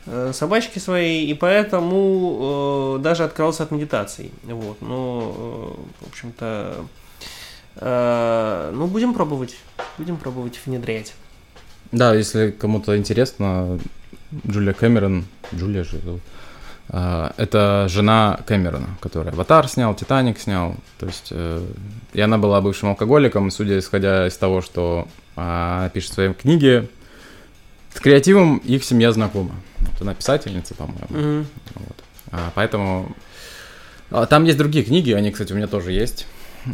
э, 0.06 0.32
собачке 0.34 0.80
своей, 0.80 1.24
и 1.30 1.34
поэтому 1.34 2.96
э, 2.98 3.02
даже 3.02 3.22
отказался 3.22 3.62
от 3.62 3.70
медитаций. 3.70 4.32
Вот, 4.42 4.82
но, 4.82 5.76
э, 6.02 6.04
в 6.04 6.08
общем-то, 6.08 6.84
э, 7.76 8.70
ну, 8.74 8.88
будем 8.88 9.14
пробовать, 9.14 9.56
будем 9.98 10.16
пробовать 10.16 10.58
внедрять. 10.66 11.14
Да, 11.92 12.12
если 12.12 12.50
кому-то 12.50 12.98
интересно, 12.98 13.78
Джулия 14.48 14.72
Кэмерон, 14.72 15.26
Джулия 15.54 15.84
же 15.84 16.00
зовут, 16.00 16.22
это 16.88 17.86
жена 17.88 18.40
Кэмерона, 18.46 18.88
которая 19.00 19.34
«Аватар» 19.34 19.68
снял, 19.68 19.94
«Титаник» 19.94 20.38
снял, 20.38 20.74
то 20.98 21.06
есть, 21.06 21.28
э, 21.30 21.62
и 22.14 22.20
она 22.20 22.38
была 22.38 22.62
бывшим 22.62 22.88
алкоголиком, 22.88 23.48
и 23.48 23.50
судя 23.50 23.78
исходя 23.78 24.26
из 24.26 24.36
того, 24.38 24.62
что 24.62 25.06
а, 25.36 25.80
она 25.80 25.88
пишет 25.90 26.10
в 26.10 26.14
своей 26.14 26.32
книге, 26.32 26.88
с 27.94 28.00
креативом 28.00 28.58
их 28.58 28.84
семья 28.84 29.12
знакома. 29.12 29.54
Вот 29.78 30.02
она 30.02 30.14
писательница, 30.14 30.74
по-моему. 30.74 31.06
Мгм. 31.10 31.46
Вот. 31.74 32.04
А, 32.32 32.52
поэтому 32.54 33.14
а, 34.10 34.26
там 34.26 34.44
есть 34.44 34.58
другие 34.58 34.84
книги, 34.84 35.12
они, 35.12 35.30
кстати, 35.30 35.52
у 35.52 35.56
меня 35.56 35.66
тоже 35.66 35.92
есть. 35.92 36.26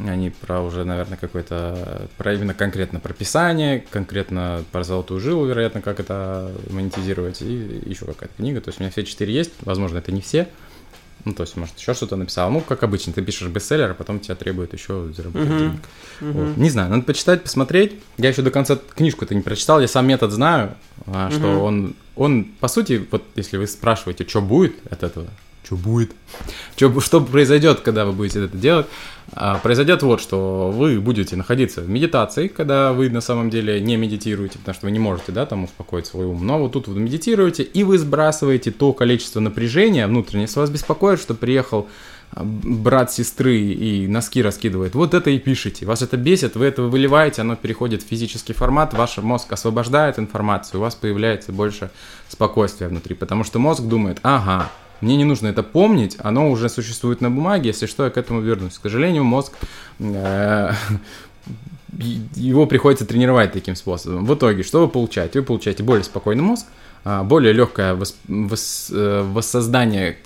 Они 0.06 0.30
про 0.30 0.60
уже, 0.60 0.84
наверное, 0.84 1.16
какой-то, 1.18 2.08
про 2.16 2.34
именно 2.34 2.54
конкретно 2.54 3.00
про 3.00 3.12
писание, 3.12 3.84
конкретно 3.90 4.64
про 4.72 4.82
золотую 4.84 5.20
жилу, 5.20 5.46
вероятно, 5.46 5.80
как 5.80 6.00
это 6.00 6.50
монетизировать, 6.70 7.42
и 7.42 7.82
еще 7.86 8.04
какая-то 8.06 8.34
книга. 8.36 8.60
То 8.60 8.70
есть 8.70 8.80
у 8.80 8.82
меня 8.82 8.90
все 8.90 9.04
четыре 9.04 9.34
есть, 9.34 9.52
возможно, 9.62 9.98
это 9.98 10.12
не 10.12 10.20
все. 10.20 10.48
Ну, 11.24 11.32
то 11.32 11.42
есть, 11.42 11.56
может, 11.56 11.78
еще 11.78 11.94
что-то 11.94 12.16
написал. 12.16 12.50
Ну, 12.50 12.60
как 12.60 12.82
обычно, 12.82 13.12
ты 13.14 13.22
пишешь 13.22 13.48
бестселлер, 13.48 13.92
а 13.92 13.94
потом 13.94 14.20
тебя 14.20 14.34
требует 14.34 14.74
еще 14.74 15.10
заработать 15.16 15.48
Мгм. 15.48 15.58
денег. 15.58 15.80
Мгм. 16.20 16.32
Вот. 16.32 16.56
Не 16.58 16.68
знаю, 16.68 16.90
надо 16.90 17.02
почитать, 17.02 17.42
посмотреть. 17.42 17.94
Я 18.18 18.28
еще 18.28 18.42
до 18.42 18.50
конца 18.50 18.76
книжку-то 18.94 19.34
не 19.34 19.40
прочитал, 19.40 19.80
я 19.80 19.88
сам 19.88 20.06
метод 20.06 20.32
знаю, 20.32 20.74
а, 21.06 21.30
что 21.30 21.46
Мгм. 21.46 21.62
он, 21.62 21.94
он, 22.16 22.44
по 22.60 22.68
сути, 22.68 23.06
вот 23.10 23.24
если 23.36 23.56
вы 23.56 23.66
спрашиваете, 23.66 24.26
что 24.28 24.42
будет 24.42 24.74
от 24.92 25.02
этого, 25.02 25.28
что 25.64 25.76
будет, 25.76 26.12
чё, 26.76 27.00
что 27.00 27.20
произойдет, 27.20 27.80
когда 27.80 28.04
вы 28.04 28.12
будете 28.12 28.44
это 28.44 28.56
делать, 28.56 28.86
а, 29.32 29.58
произойдет 29.58 30.02
вот, 30.02 30.20
что 30.20 30.70
вы 30.70 31.00
будете 31.00 31.36
находиться 31.36 31.80
в 31.80 31.88
медитации, 31.88 32.48
когда 32.48 32.92
вы 32.92 33.08
на 33.10 33.20
самом 33.20 33.50
деле 33.50 33.80
не 33.80 33.96
медитируете, 33.96 34.58
потому 34.58 34.74
что 34.74 34.86
вы 34.86 34.92
не 34.92 34.98
можете, 34.98 35.32
да, 35.32 35.46
там 35.46 35.64
успокоить 35.64 36.06
свой 36.06 36.26
ум, 36.26 36.46
но 36.46 36.58
вот 36.58 36.72
тут 36.72 36.88
вы 36.88 37.00
медитируете, 37.00 37.62
и 37.62 37.84
вы 37.84 37.98
сбрасываете 37.98 38.70
то 38.70 38.92
количество 38.92 39.40
напряжения 39.40 40.06
внутреннее, 40.06 40.42
если 40.42 40.60
вас 40.60 40.70
беспокоит, 40.70 41.20
что 41.20 41.34
приехал 41.34 41.88
а, 42.32 42.42
брат 42.44 43.12
сестры 43.12 43.56
и 43.56 44.06
носки 44.06 44.42
раскидывает, 44.42 44.94
вот 44.94 45.14
это 45.14 45.30
и 45.30 45.38
пишите. 45.38 45.86
Вас 45.86 46.02
это 46.02 46.16
бесит, 46.16 46.54
вы 46.54 46.66
это 46.66 46.82
выливаете, 46.82 47.40
оно 47.40 47.56
переходит 47.56 48.02
в 48.02 48.06
физический 48.06 48.52
формат, 48.52 48.92
ваш 48.92 49.16
мозг 49.18 49.50
освобождает 49.52 50.18
информацию, 50.18 50.80
у 50.80 50.82
вас 50.82 50.94
появляется 50.94 51.50
больше 51.50 51.90
спокойствия 52.28 52.88
внутри, 52.88 53.14
потому 53.14 53.42
что 53.44 53.58
мозг 53.58 53.82
думает, 53.82 54.18
ага, 54.22 54.70
мне 55.04 55.16
не 55.16 55.24
нужно 55.24 55.48
это 55.48 55.62
помнить, 55.62 56.16
оно 56.18 56.50
уже 56.50 56.68
существует 56.68 57.20
на 57.20 57.30
бумаге, 57.30 57.68
если 57.68 57.86
что, 57.86 58.04
я 58.04 58.10
к 58.10 58.16
этому 58.16 58.40
вернусь. 58.40 58.78
К 58.78 58.82
сожалению, 58.82 59.22
мозг 59.24 59.52
э, 60.00 60.70
его 62.34 62.66
приходится 62.66 63.06
тренировать 63.06 63.52
таким 63.52 63.76
способом. 63.76 64.24
В 64.24 64.34
итоге, 64.34 64.62
что 64.62 64.80
вы 64.80 64.88
получаете? 64.88 65.40
Вы 65.40 65.46
получаете 65.46 65.82
более 65.82 66.04
спокойный 66.04 66.42
мозг, 66.42 66.66
а, 67.04 67.22
более 67.22 67.52
легкое 67.52 67.94
вос- 67.94 68.16
вос- 68.26 68.90
э, 68.92 69.22
воссоздание 69.22 70.16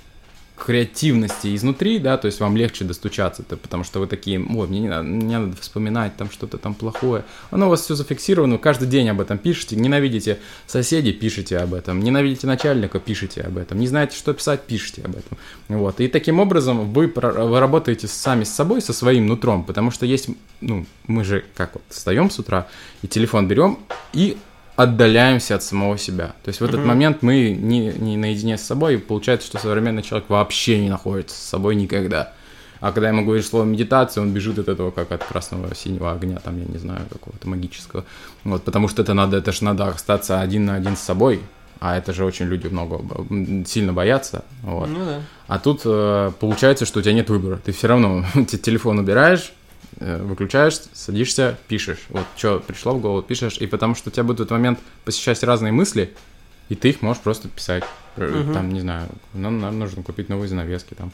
креативности 0.59 1.55
изнутри, 1.55 1.99
да, 1.99 2.17
то 2.17 2.27
есть 2.27 2.41
вам 2.41 2.57
легче 2.57 2.85
достучаться, 2.85 3.43
то, 3.43 3.57
потому 3.57 3.85
что 3.85 4.01
вы 4.01 4.07
такие, 4.07 4.39
ой, 4.39 4.67
мне 4.69 4.81
не 4.81 4.89
надо, 4.89 5.05
мне 5.05 5.39
надо 5.39 5.57
вспоминать 5.57 6.17
там 6.17 6.31
что-то 6.31 6.59
там 6.59 6.75
плохое. 6.75 7.25
Оно 7.51 7.67
у 7.67 7.71
вас 7.71 7.83
все 7.83 7.95
зафиксировано, 7.95 8.55
вы 8.55 8.59
каждый 8.59 8.89
день 8.89 9.09
об 9.09 9.21
этом 9.21 9.39
пишете, 9.39 9.77
ненавидите 9.77 10.39
соседей, 10.67 11.13
пишите 11.13 11.59
об 11.59 11.75
этом, 11.75 12.01
ненавидите 12.01 12.47
начальника, 12.47 12.99
пишите 12.99 13.43
об 13.43 13.59
этом, 13.59 13.79
не 13.79 13.87
знаете, 13.87 14.17
что 14.17 14.35
писать, 14.35 14.63
пишите 14.63 15.03
об 15.03 15.17
этом. 15.17 15.39
Вот, 15.69 16.01
и 16.01 16.09
таким 16.09 16.41
образом 16.41 16.93
вы, 16.93 17.13
вы 17.15 17.61
работаете 17.61 18.09
сами 18.09 18.45
с 18.45 18.51
собой, 18.55 18.81
со 18.81 18.93
своим 18.93 19.27
нутром, 19.27 19.65
потому 19.65 19.91
что 19.91 20.07
есть, 20.07 20.29
ну, 20.61 20.87
мы 21.07 21.25
же 21.25 21.45
как 21.57 21.75
вот 21.75 21.83
встаем 21.89 22.31
с 22.31 22.39
утра 22.39 22.69
и 23.03 23.09
телефон 23.09 23.49
берем 23.49 23.79
и 24.13 24.37
отдаляемся 24.79 25.57
от 25.57 25.63
самого 25.65 25.99
себя. 25.99 26.29
То 26.45 26.51
есть 26.51 26.61
в 26.61 26.65
этот 26.65 26.79
Мгм. 26.79 26.89
момент 26.89 27.23
мы 27.23 27.51
не, 27.51 27.93
не 27.93 28.17
наедине 28.17 28.57
с 28.57 28.63
собой, 28.63 28.95
и 28.95 28.97
получается, 28.99 29.49
что 29.49 29.59
современный 29.59 30.03
человек 30.03 30.31
вообще 30.31 30.79
не 30.79 30.89
находится 30.89 31.35
с 31.37 31.43
собой 31.43 31.75
никогда. 31.75 32.33
А 32.81 32.93
когда 32.93 33.09
ему 33.09 33.25
говоришь 33.25 33.47
слово 33.49 33.65
медитация, 33.65 34.23
он 34.23 34.31
бежит 34.33 34.57
от 34.61 34.69
этого, 34.69 34.93
как 34.93 35.11
от 35.11 35.25
красного 35.25 35.75
синего 35.75 36.13
огня, 36.13 36.39
там, 36.39 36.57
я 36.61 36.65
не 36.65 36.79
знаю, 36.79 37.01
какого-то 37.11 37.49
магического. 37.49 38.05
Вот, 38.45 38.63
потому 38.63 38.87
что 38.87 39.03
это 39.03 39.15
надо, 39.15 39.39
это 39.39 39.51
же 39.51 39.65
надо 39.65 39.89
остаться 39.89 40.41
один 40.41 40.67
на 40.67 40.77
один 40.77 40.97
с 40.97 41.01
собой, 41.01 41.41
а 41.81 41.99
это 41.99 42.13
же 42.13 42.25
очень 42.25 42.47
люди 42.47 42.69
много, 42.69 43.01
сильно 43.67 43.93
боятся, 43.93 44.45
вот. 44.63 44.89
Ну 44.89 45.05
да. 45.05 45.21
А 45.49 45.59
тут 45.59 45.81
э, 45.87 46.31
получается, 46.39 46.87
что 46.87 47.01
у 47.01 47.03
тебя 47.03 47.15
нет 47.15 47.29
выбора. 47.31 47.57
Ты 47.65 47.73
все 47.73 47.89
равно 47.89 48.25
те- 48.49 48.59
телефон 48.59 49.01
убираешь, 49.01 49.53
выключаешь, 50.01 50.81
садишься, 50.93 51.59
пишешь. 51.69 52.07
Вот 52.09 52.25
что 52.37 52.61
пришло 52.61 52.95
в 52.95 53.01
голову, 53.01 53.23
пишешь. 53.23 53.59
И 53.59 53.67
потому 53.67 53.95
что 53.95 54.11
у 54.11 54.13
тебя 54.13 54.23
будут 54.23 54.39
в 54.39 54.43
этот 54.43 54.53
момент 54.53 54.79
посещать 55.05 55.43
разные 55.43 55.73
мысли, 55.73 56.15
и 56.69 56.75
ты 56.75 56.91
их 56.91 57.03
можешь 57.03 57.23
просто 57.23 57.49
писать. 57.49 57.85
Э, 58.17 58.43
Мгм. 58.45 58.55
Там, 58.55 58.73
не 58.73 58.81
знаю, 58.81 59.09
нам, 59.35 59.61
нам 59.61 59.79
нужно 59.79 60.03
купить 60.03 60.29
новые 60.29 60.49
занавески, 60.49 60.95
там, 60.95 61.13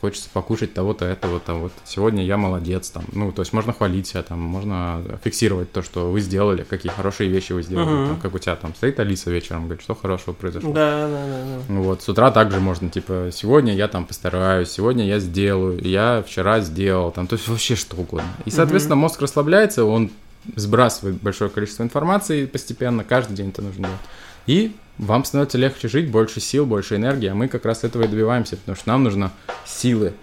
хочется 0.00 0.28
покушать 0.32 0.74
того-то, 0.74 1.04
этого-то, 1.04 1.54
вот, 1.54 1.72
сегодня 1.84 2.24
я 2.24 2.36
молодец, 2.36 2.90
там, 2.90 3.04
ну, 3.12 3.32
то 3.32 3.42
есть 3.42 3.52
можно 3.52 3.72
хвалить 3.72 4.06
себя, 4.06 4.22
там, 4.22 4.40
можно 4.40 5.02
фиксировать 5.24 5.72
то, 5.72 5.82
что 5.82 6.10
вы 6.10 6.20
сделали, 6.20 6.62
какие 6.62 6.92
хорошие 6.92 7.28
вещи 7.28 7.52
вы 7.52 7.62
сделали, 7.62 7.96
Мгм. 7.96 8.06
там, 8.06 8.20
как 8.20 8.34
у 8.34 8.38
тебя 8.38 8.54
там 8.56 8.74
стоит 8.74 9.00
Алиса 9.00 9.30
вечером, 9.30 9.64
говорит, 9.64 9.82
что 9.82 9.94
хорошего 9.94 10.34
произошло. 10.34 10.72
Да, 10.72 11.08
да, 11.08 11.26
да, 11.26 11.44
да. 11.68 11.74
Вот, 11.80 12.02
с 12.02 12.08
утра 12.08 12.30
также 12.30 12.60
можно, 12.60 12.88
типа, 12.90 13.30
сегодня 13.32 13.74
я 13.74 13.88
там 13.88 14.06
постараюсь, 14.06 14.70
сегодня 14.70 15.06
я 15.06 15.18
сделаю, 15.18 15.80
я 15.82 16.22
вчера 16.26 16.60
сделал, 16.60 17.10
там, 17.10 17.26
то 17.26 17.34
есть 17.34 17.48
вообще 17.48 17.74
что 17.74 17.96
угодно. 17.96 18.28
И, 18.44 18.50
соответственно, 18.50 18.96
мозг 18.96 19.20
расслабляется, 19.20 19.84
он 19.84 20.10
сбрасывает 20.56 21.16
большое 21.22 21.50
количество 21.50 21.82
информации 21.82 22.46
постепенно, 22.46 23.02
каждый 23.02 23.34
день 23.34 23.48
это 23.48 23.62
нужно 23.62 23.86
делать. 23.88 24.00
И 24.46 24.76
вам 24.98 25.24
становится 25.24 25.58
легче 25.58 25.88
жить, 25.88 26.10
больше 26.10 26.40
сил, 26.40 26.66
больше 26.66 26.96
энергии, 26.96 27.28
а 27.28 27.34
мы 27.34 27.48
как 27.48 27.64
раз 27.64 27.84
этого 27.84 28.04
и 28.04 28.08
добиваемся, 28.08 28.56
потому 28.56 28.76
что 28.76 28.88
нам 28.88 29.04
нужно 29.04 29.32
силы. 29.66 30.14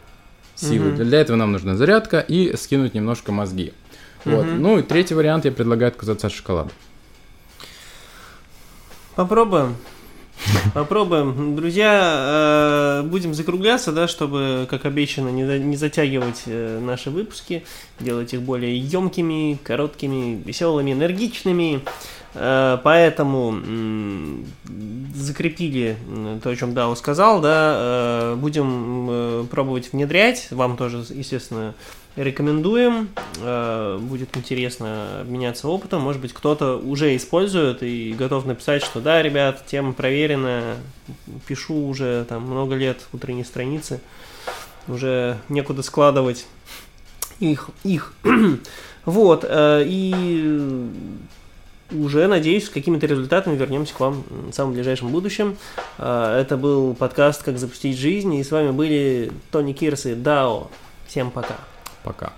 Силы. 0.55 0.91
Мгм. 0.91 1.05
Для 1.05 1.21
этого 1.21 1.37
нам 1.37 1.51
нужна 1.51 1.75
зарядка 1.75 2.19
и 2.19 2.55
скинуть 2.55 2.93
немножко 2.93 3.31
мозги. 3.31 3.73
Вот. 4.25 4.45
Мгм. 4.45 4.61
Ну 4.61 4.79
и 4.79 4.83
третий 4.83 5.15
вариант 5.15 5.45
я 5.45 5.51
предлагаю 5.51 5.89
отказаться 5.89 6.27
от 6.27 6.33
шоколада. 6.33 6.69
Попробуем. 9.15 9.75
Попробуем. 10.73 11.55
Друзья, 11.55 13.01
э, 13.03 13.07
будем 13.07 13.33
закругляться, 13.33 13.91
да, 13.91 14.07
чтобы, 14.07 14.67
как 14.69 14.85
обещано, 14.85 15.29
не 15.29 15.75
затягивать 15.75 16.43
э, 16.45 16.79
наши 16.79 17.09
выпуски, 17.09 17.63
делать 17.99 18.33
их 18.33 18.41
более 18.41 18.77
емкими, 18.77 19.59
короткими, 19.63 20.41
веселыми, 20.43 20.93
энергичными. 20.93 21.81
Э, 22.33 22.77
поэтому 22.83 23.55
закрепили 25.15 25.97
то, 26.41 26.49
о 26.49 26.55
чем 26.55 26.73
Дау 26.73 26.95
сказал, 26.95 27.41
да, 27.41 28.35
будем 28.37 29.47
пробовать 29.47 29.91
внедрять. 29.93 30.47
Вам 30.51 30.77
тоже, 30.77 31.05
естественно, 31.09 31.75
рекомендуем. 32.15 33.09
Э, 33.39 33.97
будет 34.01 34.35
интересно 34.35 35.21
обменяться 35.21 35.67
опытом. 35.67 36.01
Может 36.01 36.21
быть, 36.21 36.33
кто-то 36.33 36.77
уже 36.77 37.15
использует 37.15 37.83
и 37.83 38.13
готов 38.13 38.45
написать, 38.45 38.83
что 38.83 38.99
да, 38.99 39.21
ребят, 39.21 39.65
тема 39.65 39.93
проверена, 39.93 40.77
пишу 41.47 41.87
уже 41.87 42.25
там 42.27 42.43
много 42.43 42.75
лет 42.75 42.99
утренние 43.13 43.45
страницы, 43.45 44.01
уже 44.87 45.37
некуда 45.49 45.83
складывать 45.83 46.45
их. 47.39 47.69
их. 47.83 48.13
вот, 49.05 49.45
э, 49.47 49.83
и 49.85 50.89
уже, 51.91 52.27
надеюсь, 52.27 52.65
с 52.65 52.69
какими-то 52.69 53.05
результатами 53.05 53.55
вернемся 53.55 53.93
к 53.93 53.99
вам 53.99 54.23
в 54.29 54.53
самом 54.53 54.73
ближайшем 54.73 55.09
будущем. 55.09 55.57
Э, 55.97 56.39
это 56.39 56.57
был 56.57 56.93
подкаст 56.93 57.43
«Как 57.43 57.57
запустить 57.57 57.97
жизнь», 57.97 58.33
и 58.35 58.43
с 58.43 58.51
вами 58.51 58.71
были 58.71 59.31
Тони 59.51 59.73
Кирс 59.73 60.05
и 60.05 60.15
Дао. 60.15 60.69
Всем 61.07 61.31
пока. 61.31 61.55
Пока. 62.03 62.33